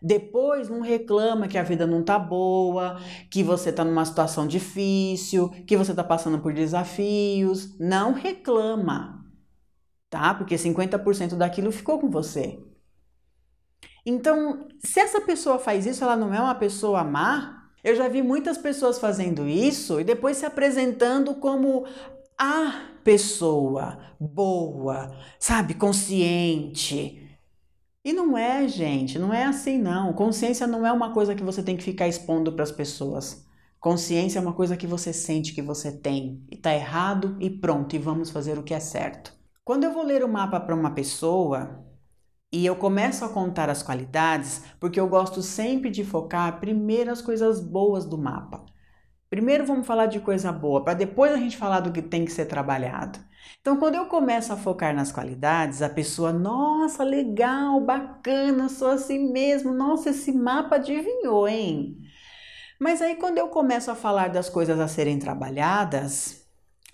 Depois 0.00 0.68
não 0.68 0.80
reclama 0.80 1.48
que 1.48 1.58
a 1.58 1.62
vida 1.62 1.86
não 1.86 2.02
tá 2.02 2.18
boa, 2.18 2.98
que 3.30 3.42
você 3.42 3.72
tá 3.72 3.84
numa 3.84 4.04
situação 4.04 4.46
difícil, 4.46 5.50
que 5.66 5.76
você 5.76 5.94
tá 5.94 6.02
passando 6.02 6.38
por 6.38 6.52
desafios. 6.52 7.78
Não 7.78 8.12
reclama, 8.14 9.24
tá? 10.08 10.34
Porque 10.34 10.56
50% 10.56 11.36
daquilo 11.36 11.70
ficou 11.70 11.98
com 11.98 12.10
você. 12.10 12.58
Então, 14.04 14.68
se 14.78 15.00
essa 15.00 15.20
pessoa 15.20 15.58
faz 15.58 15.84
isso, 15.84 16.04
ela 16.04 16.16
não 16.16 16.32
é 16.32 16.40
uma 16.40 16.54
pessoa 16.54 17.04
má? 17.04 17.55
Eu 17.86 17.94
já 17.94 18.08
vi 18.08 18.20
muitas 18.20 18.58
pessoas 18.58 18.98
fazendo 18.98 19.46
isso 19.46 20.00
e 20.00 20.02
depois 20.02 20.38
se 20.38 20.44
apresentando 20.44 21.36
como 21.36 21.86
a 22.36 22.96
pessoa 23.04 23.96
boa, 24.18 25.16
sabe, 25.38 25.72
consciente. 25.72 27.30
E 28.04 28.12
não 28.12 28.36
é, 28.36 28.66
gente, 28.66 29.20
não 29.20 29.32
é 29.32 29.44
assim 29.44 29.78
não. 29.78 30.12
Consciência 30.14 30.66
não 30.66 30.84
é 30.84 30.90
uma 30.90 31.12
coisa 31.14 31.32
que 31.32 31.44
você 31.44 31.62
tem 31.62 31.76
que 31.76 31.84
ficar 31.84 32.08
expondo 32.08 32.52
para 32.52 32.64
as 32.64 32.72
pessoas. 32.72 33.46
Consciência 33.78 34.40
é 34.40 34.42
uma 34.42 34.52
coisa 34.52 34.76
que 34.76 34.84
você 34.88 35.12
sente 35.12 35.54
que 35.54 35.62
você 35.62 35.92
tem 35.92 36.44
e 36.50 36.56
tá 36.56 36.74
errado 36.74 37.36
e 37.38 37.48
pronto, 37.48 37.94
e 37.94 38.00
vamos 38.00 38.30
fazer 38.30 38.58
o 38.58 38.64
que 38.64 38.74
é 38.74 38.80
certo. 38.80 39.32
Quando 39.64 39.84
eu 39.84 39.92
vou 39.92 40.02
ler 40.02 40.24
o 40.24 40.28
mapa 40.28 40.58
para 40.58 40.74
uma 40.74 40.90
pessoa 40.90 41.85
e 42.52 42.64
eu 42.64 42.76
começo 42.76 43.24
a 43.24 43.28
contar 43.28 43.68
as 43.68 43.82
qualidades, 43.82 44.62
porque 44.80 44.98
eu 45.00 45.08
gosto 45.08 45.42
sempre 45.42 45.90
de 45.90 46.04
focar 46.04 46.60
primeiro 46.60 47.10
as 47.10 47.20
coisas 47.20 47.60
boas 47.60 48.04
do 48.04 48.16
mapa. 48.16 48.64
Primeiro 49.28 49.66
vamos 49.66 49.86
falar 49.86 50.06
de 50.06 50.20
coisa 50.20 50.52
boa, 50.52 50.84
para 50.84 50.94
depois 50.94 51.32
a 51.32 51.36
gente 51.36 51.56
falar 51.56 51.80
do 51.80 51.92
que 51.92 52.00
tem 52.00 52.24
que 52.24 52.32
ser 52.32 52.46
trabalhado. 52.46 53.18
Então, 53.60 53.76
quando 53.76 53.96
eu 53.96 54.06
começo 54.06 54.52
a 54.52 54.56
focar 54.56 54.94
nas 54.94 55.10
qualidades, 55.10 55.82
a 55.82 55.88
pessoa, 55.88 56.32
nossa, 56.32 57.02
legal, 57.02 57.80
bacana, 57.80 58.68
sou 58.68 58.88
assim 58.88 59.32
mesmo, 59.32 59.72
nossa, 59.74 60.10
esse 60.10 60.32
mapa 60.32 60.76
adivinhou, 60.76 61.48
hein? 61.48 61.98
Mas 62.80 63.02
aí, 63.02 63.16
quando 63.16 63.38
eu 63.38 63.48
começo 63.48 63.90
a 63.90 63.94
falar 63.94 64.28
das 64.28 64.48
coisas 64.48 64.78
a 64.78 64.88
serem 64.88 65.18
trabalhadas, 65.18 66.45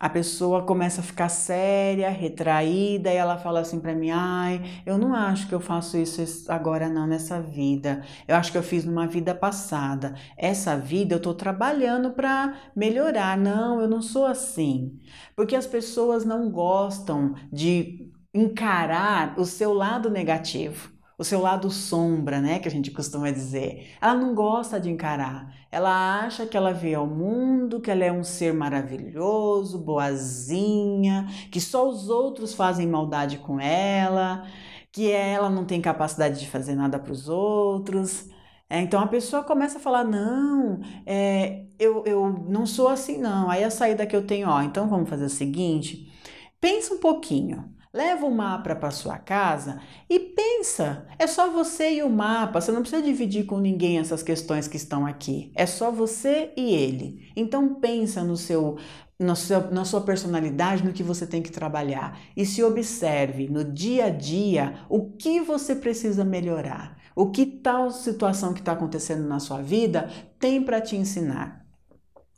a 0.02 0.08
pessoa 0.10 0.64
começa 0.64 1.00
a 1.00 1.04
ficar 1.04 1.28
séria, 1.28 2.10
retraída, 2.10 3.08
e 3.12 3.16
ela 3.16 3.38
fala 3.38 3.60
assim 3.60 3.78
para 3.78 3.94
mim: 3.94 4.10
"Ai, 4.10 4.60
eu 4.84 4.98
não 4.98 5.14
acho 5.14 5.46
que 5.48 5.54
eu 5.54 5.60
faço 5.60 5.96
isso 5.96 6.50
agora 6.50 6.88
não 6.88 7.06
nessa 7.06 7.40
vida. 7.40 8.02
Eu 8.26 8.34
acho 8.34 8.50
que 8.50 8.58
eu 8.58 8.62
fiz 8.64 8.84
numa 8.84 9.06
vida 9.06 9.32
passada. 9.32 10.14
Essa 10.36 10.76
vida 10.76 11.14
eu 11.14 11.20
tô 11.20 11.32
trabalhando 11.34 12.10
para 12.12 12.52
melhorar. 12.74 13.38
Não, 13.38 13.80
eu 13.80 13.88
não 13.88 14.02
sou 14.02 14.26
assim". 14.26 14.98
Porque 15.36 15.54
as 15.54 15.66
pessoas 15.68 16.24
não 16.24 16.50
gostam 16.50 17.34
de 17.52 18.10
encarar 18.34 19.38
o 19.38 19.44
seu 19.44 19.72
lado 19.72 20.10
negativo 20.10 20.91
o 21.22 21.24
seu 21.24 21.40
lado 21.40 21.70
sombra, 21.70 22.40
né, 22.40 22.58
que 22.58 22.66
a 22.66 22.70
gente 22.70 22.90
costuma 22.90 23.30
dizer. 23.30 23.92
Ela 24.00 24.14
não 24.14 24.34
gosta 24.34 24.80
de 24.80 24.90
encarar. 24.90 25.54
Ela 25.70 26.20
acha 26.24 26.44
que 26.46 26.56
ela 26.56 26.72
vê 26.72 26.94
ao 26.94 27.06
mundo, 27.06 27.80
que 27.80 27.90
ela 27.90 28.04
é 28.04 28.12
um 28.12 28.24
ser 28.24 28.52
maravilhoso, 28.52 29.78
boazinha, 29.78 31.26
que 31.50 31.60
só 31.60 31.88
os 31.88 32.08
outros 32.08 32.54
fazem 32.54 32.88
maldade 32.88 33.38
com 33.38 33.60
ela, 33.60 34.44
que 34.90 35.10
ela 35.10 35.48
não 35.48 35.64
tem 35.64 35.80
capacidade 35.80 36.40
de 36.40 36.48
fazer 36.48 36.74
nada 36.74 36.98
para 36.98 37.12
os 37.12 37.28
outros. 37.28 38.28
É, 38.68 38.80
então 38.80 39.00
a 39.00 39.06
pessoa 39.06 39.44
começa 39.44 39.78
a 39.78 39.80
falar: 39.80 40.04
não, 40.04 40.80
é, 41.06 41.66
eu, 41.78 42.04
eu 42.04 42.28
não 42.48 42.66
sou 42.66 42.88
assim, 42.88 43.18
não. 43.18 43.48
Aí 43.48 43.62
a 43.62 43.70
saída 43.70 44.06
que 44.06 44.16
eu 44.16 44.26
tenho, 44.26 44.48
ó, 44.48 44.60
então 44.62 44.88
vamos 44.88 45.08
fazer 45.08 45.26
o 45.26 45.30
seguinte: 45.30 46.12
pensa 46.60 46.94
um 46.94 46.98
pouquinho. 46.98 47.72
Leva 47.94 48.24
o 48.24 48.34
mapa 48.34 48.74
para 48.74 48.90
sua 48.90 49.18
casa 49.18 49.78
e 50.08 50.18
pensa. 50.18 51.06
É 51.18 51.26
só 51.26 51.50
você 51.50 51.96
e 51.96 52.02
o 52.02 52.08
mapa. 52.08 52.58
Você 52.58 52.72
não 52.72 52.80
precisa 52.80 53.02
dividir 53.02 53.44
com 53.44 53.58
ninguém 53.58 53.98
essas 53.98 54.22
questões 54.22 54.66
que 54.66 54.78
estão 54.78 55.04
aqui. 55.04 55.52
É 55.54 55.66
só 55.66 55.90
você 55.90 56.52
e 56.56 56.74
ele. 56.74 57.30
Então 57.36 57.74
pensa 57.74 58.24
no 58.24 58.34
seu, 58.34 58.78
no 59.20 59.36
seu, 59.36 59.70
na 59.70 59.84
sua 59.84 60.00
personalidade, 60.00 60.82
no 60.82 60.92
que 60.94 61.02
você 61.02 61.26
tem 61.26 61.42
que 61.42 61.52
trabalhar 61.52 62.18
e 62.34 62.46
se 62.46 62.62
observe 62.64 63.48
no 63.48 63.62
dia 63.62 64.06
a 64.06 64.10
dia 64.10 64.86
o 64.88 65.10
que 65.10 65.42
você 65.42 65.76
precisa 65.76 66.24
melhorar. 66.24 66.96
O 67.14 67.30
que 67.30 67.44
tal 67.44 67.90
situação 67.90 68.54
que 68.54 68.60
está 68.60 68.72
acontecendo 68.72 69.28
na 69.28 69.38
sua 69.38 69.60
vida 69.60 70.08
tem 70.38 70.62
para 70.62 70.80
te 70.80 70.96
ensinar. 70.96 71.61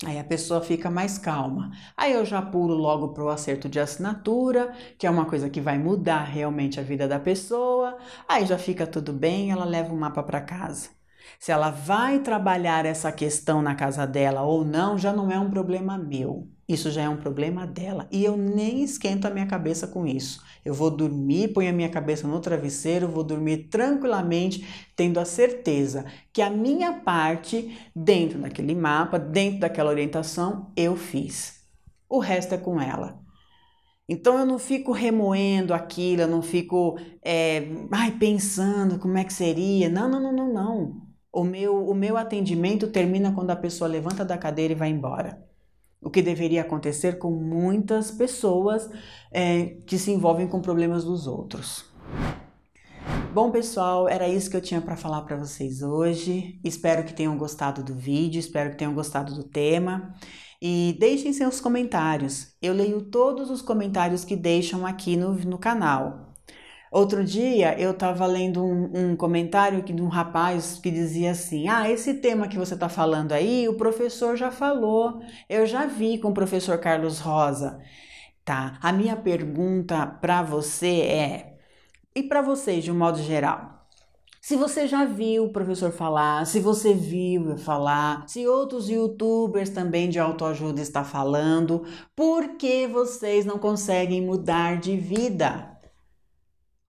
Aí 0.04 0.18
a 0.18 0.24
pessoa 0.24 0.61
fica 0.61 0.90
mais 0.90 1.18
calma. 1.18 1.70
Aí 1.96 2.12
eu 2.12 2.24
já 2.24 2.42
pulo 2.42 2.74
logo 2.74 3.09
para 3.14 3.24
o 3.24 3.28
acerto 3.28 3.68
de 3.68 3.78
assinatura, 3.80 4.72
que 4.98 5.07
é 5.07 5.11
uma 5.11 5.24
coisa 5.26 5.48
que 5.48 5.61
vai 5.61 5.78
mudar 5.78 6.24
realmente 6.24 6.80
a 6.80 6.83
vida 6.83 7.07
da 7.07 7.18
pessoa. 7.20 7.96
Aí 8.28 8.44
já 8.46 8.59
fica 8.59 8.87
tudo 8.87 9.12
bem, 9.12 9.50
ela 9.50 9.64
leva 9.64 9.92
o 9.92 9.96
mapa 9.96 10.22
para 10.22 10.40
casa. 10.40 10.90
Se 11.38 11.52
ela 11.52 11.70
vai 11.70 12.20
trabalhar 12.20 12.85
essa 12.87 13.11
questão 13.12 13.62
na 13.62 13.74
casa 13.74 14.07
dela 14.07 14.42
ou 14.42 14.64
não, 14.64 14.98
já 14.98 15.12
não 15.12 15.30
é 15.30 15.38
um 15.38 15.50
problema 15.50 15.96
meu. 15.96 16.48
Isso 16.68 16.90
já 16.90 17.02
é 17.02 17.09
um 17.09 17.16
problema 17.16 17.66
dela. 17.66 18.09
E 18.11 18.24
eu 18.24 18.37
nem 18.37 18.83
esquento 18.83 19.26
a 19.26 19.30
minha 19.30 19.46
cabeça 19.46 19.87
com 19.87 20.07
isso. 20.07 20.42
Eu 20.64 20.74
vou 20.74 20.90
dormir, 20.90 21.48
ponho 21.53 21.70
a 21.70 21.72
minha 21.72 21.88
cabeça 21.90 22.27
no 22.27 22.40
travesseiro, 22.40 23.09
vou 23.09 23.24
dormir 23.24 23.68
tranquilamente, 23.68 24.66
tendo 24.96 25.20
a 25.20 25.24
certeza 25.24 26.05
que 26.33 26.40
a 26.42 26.50
minha 26.50 27.00
parte, 27.00 27.77
dentro 27.94 28.38
daquele 28.40 28.74
mapa, 28.74 29.18
dentro 29.18 29.61
daquela 29.61 29.90
orientação, 29.90 30.72
eu 30.77 30.96
fiz. 30.96 31.62
O 32.09 32.18
resto 32.18 32.55
é 32.55 32.59
com 32.59 32.81
ela. 32.81 33.22
Então 34.09 34.38
eu 34.38 34.44
não 34.46 34.59
fico 34.59 34.92
remoendo 34.92 35.72
aquilo, 35.72 36.22
eu 36.22 36.29
não 36.29 36.42
fico 36.42 36.98
é, 37.22 37.68
ai, 37.92 38.12
pensando 38.18 38.98
como 38.98 39.16
é 39.18 39.24
que 39.24 39.33
seria. 39.33 39.88
Não, 39.88 40.09
não, 40.09 40.20
não, 40.20 40.33
não, 40.33 40.53
não. 40.53 41.03
O 41.33 41.42
meu, 41.44 41.88
o 41.88 41.94
meu 41.94 42.16
atendimento 42.16 42.88
termina 42.90 43.35
quando 43.35 43.50
a 43.50 43.57
pessoa 43.57 43.88
levanta 43.88 44.24
da 44.24 44.38
cadeira 44.38 44.72
e 44.72 44.77
vai 44.77 44.90
embora. 44.90 45.43
O 46.04 46.10
que 46.10 46.20
deveria 46.20 46.60
acontecer 46.60 47.18
com 47.18 47.30
muitas 47.30 48.10
pessoas 48.10 48.88
é, 49.32 49.76
que 49.86 49.98
se 49.98 50.10
envolvem 50.10 50.46
com 50.46 50.60
problemas 50.60 51.02
dos 51.04 51.26
outros. 51.26 51.86
Bom, 53.32 53.50
pessoal, 53.50 54.08
era 54.08 54.28
isso 54.28 54.48
que 54.48 54.56
eu 54.56 54.60
tinha 54.60 54.80
para 54.80 54.96
falar 54.96 55.22
para 55.22 55.36
vocês 55.36 55.82
hoje. 55.82 56.60
Espero 56.62 57.04
que 57.04 57.12
tenham 57.12 57.36
gostado 57.36 57.82
do 57.82 57.94
vídeo, 57.94 58.38
espero 58.38 58.70
que 58.70 58.76
tenham 58.76 58.94
gostado 58.94 59.34
do 59.34 59.42
tema. 59.42 60.14
E 60.62 60.96
deixem 61.00 61.32
seus 61.32 61.60
comentários. 61.60 62.54
Eu 62.62 62.72
leio 62.72 63.02
todos 63.02 63.50
os 63.50 63.60
comentários 63.60 64.24
que 64.24 64.36
deixam 64.36 64.86
aqui 64.86 65.16
no, 65.16 65.34
no 65.34 65.58
canal. 65.58 66.34
Outro 66.94 67.24
dia 67.24 67.76
eu 67.76 67.90
estava 67.90 68.24
lendo 68.24 68.64
um, 68.64 68.90
um, 68.94 69.16
comentário 69.16 69.83
de 69.83 70.00
um 70.00 70.07
rapaz 70.07 70.78
que 70.80 70.92
dizia 70.92 71.33
assim: 71.33 71.66
Ah, 71.66 71.90
esse 71.90 72.14
tema 72.14 72.46
que 72.46 72.57
você 72.57 72.74
está 72.74 72.88
falando 72.88 73.33
aí, 73.33 73.68
o 73.68 73.74
professor 73.74 74.37
já 74.37 74.52
falou, 74.52 75.20
eu 75.48 75.66
já 75.66 75.87
vi 75.87 76.18
com 76.18 76.28
o 76.28 76.33
professor 76.35 76.78
Carlos 76.78 77.18
Rosa. 77.18 77.80
Tá, 78.44 78.78
a 78.80 78.92
minha 78.92 79.16
pergunta 79.16 80.07
para 80.07 80.40
você 80.44 81.00
é, 81.00 81.57
e 82.14 82.22
para 82.22 82.40
vocês 82.40 82.85
de 82.85 82.92
um 82.92 82.96
modo 82.96 83.18
geral, 83.20 83.88
se 84.40 84.54
você 84.54 84.87
já 84.87 85.04
viu 85.04 85.46
o 85.46 85.52
professor 85.52 85.90
falar, 85.90 86.46
se 86.46 86.61
você 86.61 86.94
viu 86.94 87.59
falar, 87.59 88.22
se 88.28 88.46
outros 88.46 88.88
youtubers 88.88 89.70
também 89.70 90.09
de 90.09 90.20
autoajuda 90.20 90.80
estão 90.80 91.04
falando, 91.04 91.85
por 92.14 92.57
que 92.57 92.87
vocês 92.87 93.44
não 93.44 93.59
conseguem 93.59 94.22
mudar 94.22 94.78
de 94.78 94.96
vida? 94.96 95.73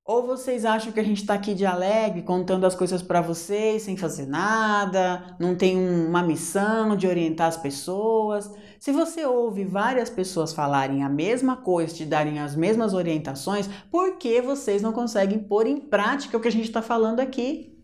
Ou 0.08 0.22
vocês 0.24 0.66
acham 0.66 0.92
que 0.92 1.00
a 1.00 1.04
gente 1.04 1.22
está 1.22 1.34
aqui 1.34 1.56
de 1.56 1.66
alegre, 1.66 2.22
contando 2.22 2.64
as 2.68 2.76
coisas 2.76 3.02
para 3.02 3.22
vocês, 3.22 3.82
sem 3.82 3.98
fazer 3.98 4.28
nada, 4.28 5.36
não 5.40 5.56
tem 5.56 5.76
uma 5.76 6.22
missão 6.22 6.96
de 6.96 7.08
orientar 7.08 7.48
as 7.48 7.58
pessoas? 7.58 8.52
Se 8.80 8.92
você 8.92 9.26
ouve 9.26 9.66
várias 9.66 10.08
pessoas 10.08 10.54
falarem 10.54 11.04
a 11.04 11.10
mesma 11.10 11.58
coisa, 11.58 11.96
te 11.96 12.06
darem 12.06 12.38
as 12.38 12.56
mesmas 12.56 12.94
orientações, 12.94 13.68
por 13.90 14.20
que 14.20 14.44
vocês 14.44 14.80
não 14.80 14.94
conseguem 14.94 15.40
pôr 15.40 15.66
em 15.66 15.80
prática 15.80 16.38
o 16.38 16.40
que 16.40 16.50
a 16.50 16.52
gente 16.52 16.68
está 16.68 16.84
falando 16.84 17.20
aqui? 17.20 17.76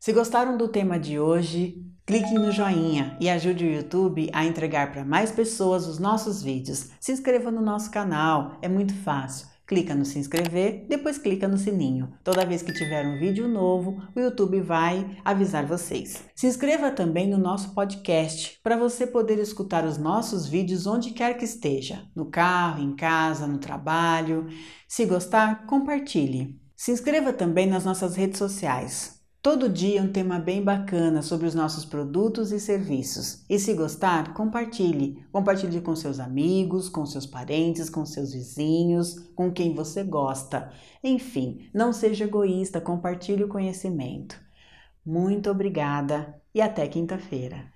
Se 0.00 0.10
gostaram 0.10 0.56
do 0.56 0.68
tema 0.68 0.98
de 0.98 1.20
hoje, 1.20 1.84
clique 2.06 2.32
no 2.32 2.50
joinha 2.50 3.14
e 3.20 3.28
ajude 3.28 3.66
o 3.66 3.70
YouTube 3.70 4.30
a 4.32 4.46
entregar 4.46 4.90
para 4.90 5.04
mais 5.04 5.30
pessoas 5.30 5.86
os 5.86 5.98
nossos 5.98 6.42
vídeos. 6.42 6.88
Se 6.98 7.12
inscreva 7.12 7.50
no 7.50 7.60
nosso 7.60 7.90
canal, 7.90 8.56
é 8.62 8.70
muito 8.70 8.94
fácil 8.94 9.51
clica 9.72 9.94
no 9.94 10.04
se 10.04 10.18
inscrever, 10.18 10.84
depois 10.86 11.16
clica 11.16 11.48
no 11.48 11.56
sininho. 11.56 12.12
Toda 12.22 12.44
vez 12.44 12.60
que 12.60 12.74
tiver 12.74 13.06
um 13.06 13.18
vídeo 13.18 13.48
novo, 13.48 14.02
o 14.14 14.20
YouTube 14.20 14.60
vai 14.60 15.16
avisar 15.24 15.64
vocês. 15.64 16.22
Se 16.36 16.46
inscreva 16.46 16.90
também 16.90 17.26
no 17.26 17.38
nosso 17.38 17.72
podcast 17.74 18.60
para 18.62 18.76
você 18.76 19.06
poder 19.06 19.38
escutar 19.38 19.86
os 19.86 19.96
nossos 19.96 20.46
vídeos 20.46 20.86
onde 20.86 21.12
quer 21.12 21.38
que 21.38 21.46
esteja, 21.46 22.04
no 22.14 22.26
carro, 22.26 22.82
em 22.82 22.94
casa, 22.94 23.46
no 23.46 23.56
trabalho. 23.56 24.46
Se 24.86 25.06
gostar, 25.06 25.64
compartilhe. 25.64 26.60
Se 26.76 26.92
inscreva 26.92 27.32
também 27.32 27.66
nas 27.66 27.86
nossas 27.86 28.14
redes 28.14 28.36
sociais. 28.36 29.21
Todo 29.42 29.68
dia 29.68 30.00
um 30.00 30.12
tema 30.12 30.38
bem 30.38 30.62
bacana 30.62 31.20
sobre 31.20 31.48
os 31.48 31.54
nossos 31.54 31.84
produtos 31.84 32.52
e 32.52 32.60
serviços. 32.60 33.44
E 33.50 33.58
se 33.58 33.74
gostar, 33.74 34.34
compartilhe. 34.34 35.26
Compartilhe 35.32 35.80
com 35.80 35.96
seus 35.96 36.20
amigos, 36.20 36.88
com 36.88 37.04
seus 37.04 37.26
parentes, 37.26 37.90
com 37.90 38.06
seus 38.06 38.32
vizinhos, 38.32 39.18
com 39.34 39.50
quem 39.50 39.74
você 39.74 40.04
gosta. 40.04 40.70
Enfim, 41.02 41.68
não 41.74 41.92
seja 41.92 42.22
egoísta, 42.22 42.80
compartilhe 42.80 43.42
o 43.42 43.48
conhecimento. 43.48 44.40
Muito 45.04 45.50
obrigada 45.50 46.40
e 46.54 46.60
até 46.60 46.86
quinta-feira. 46.86 47.71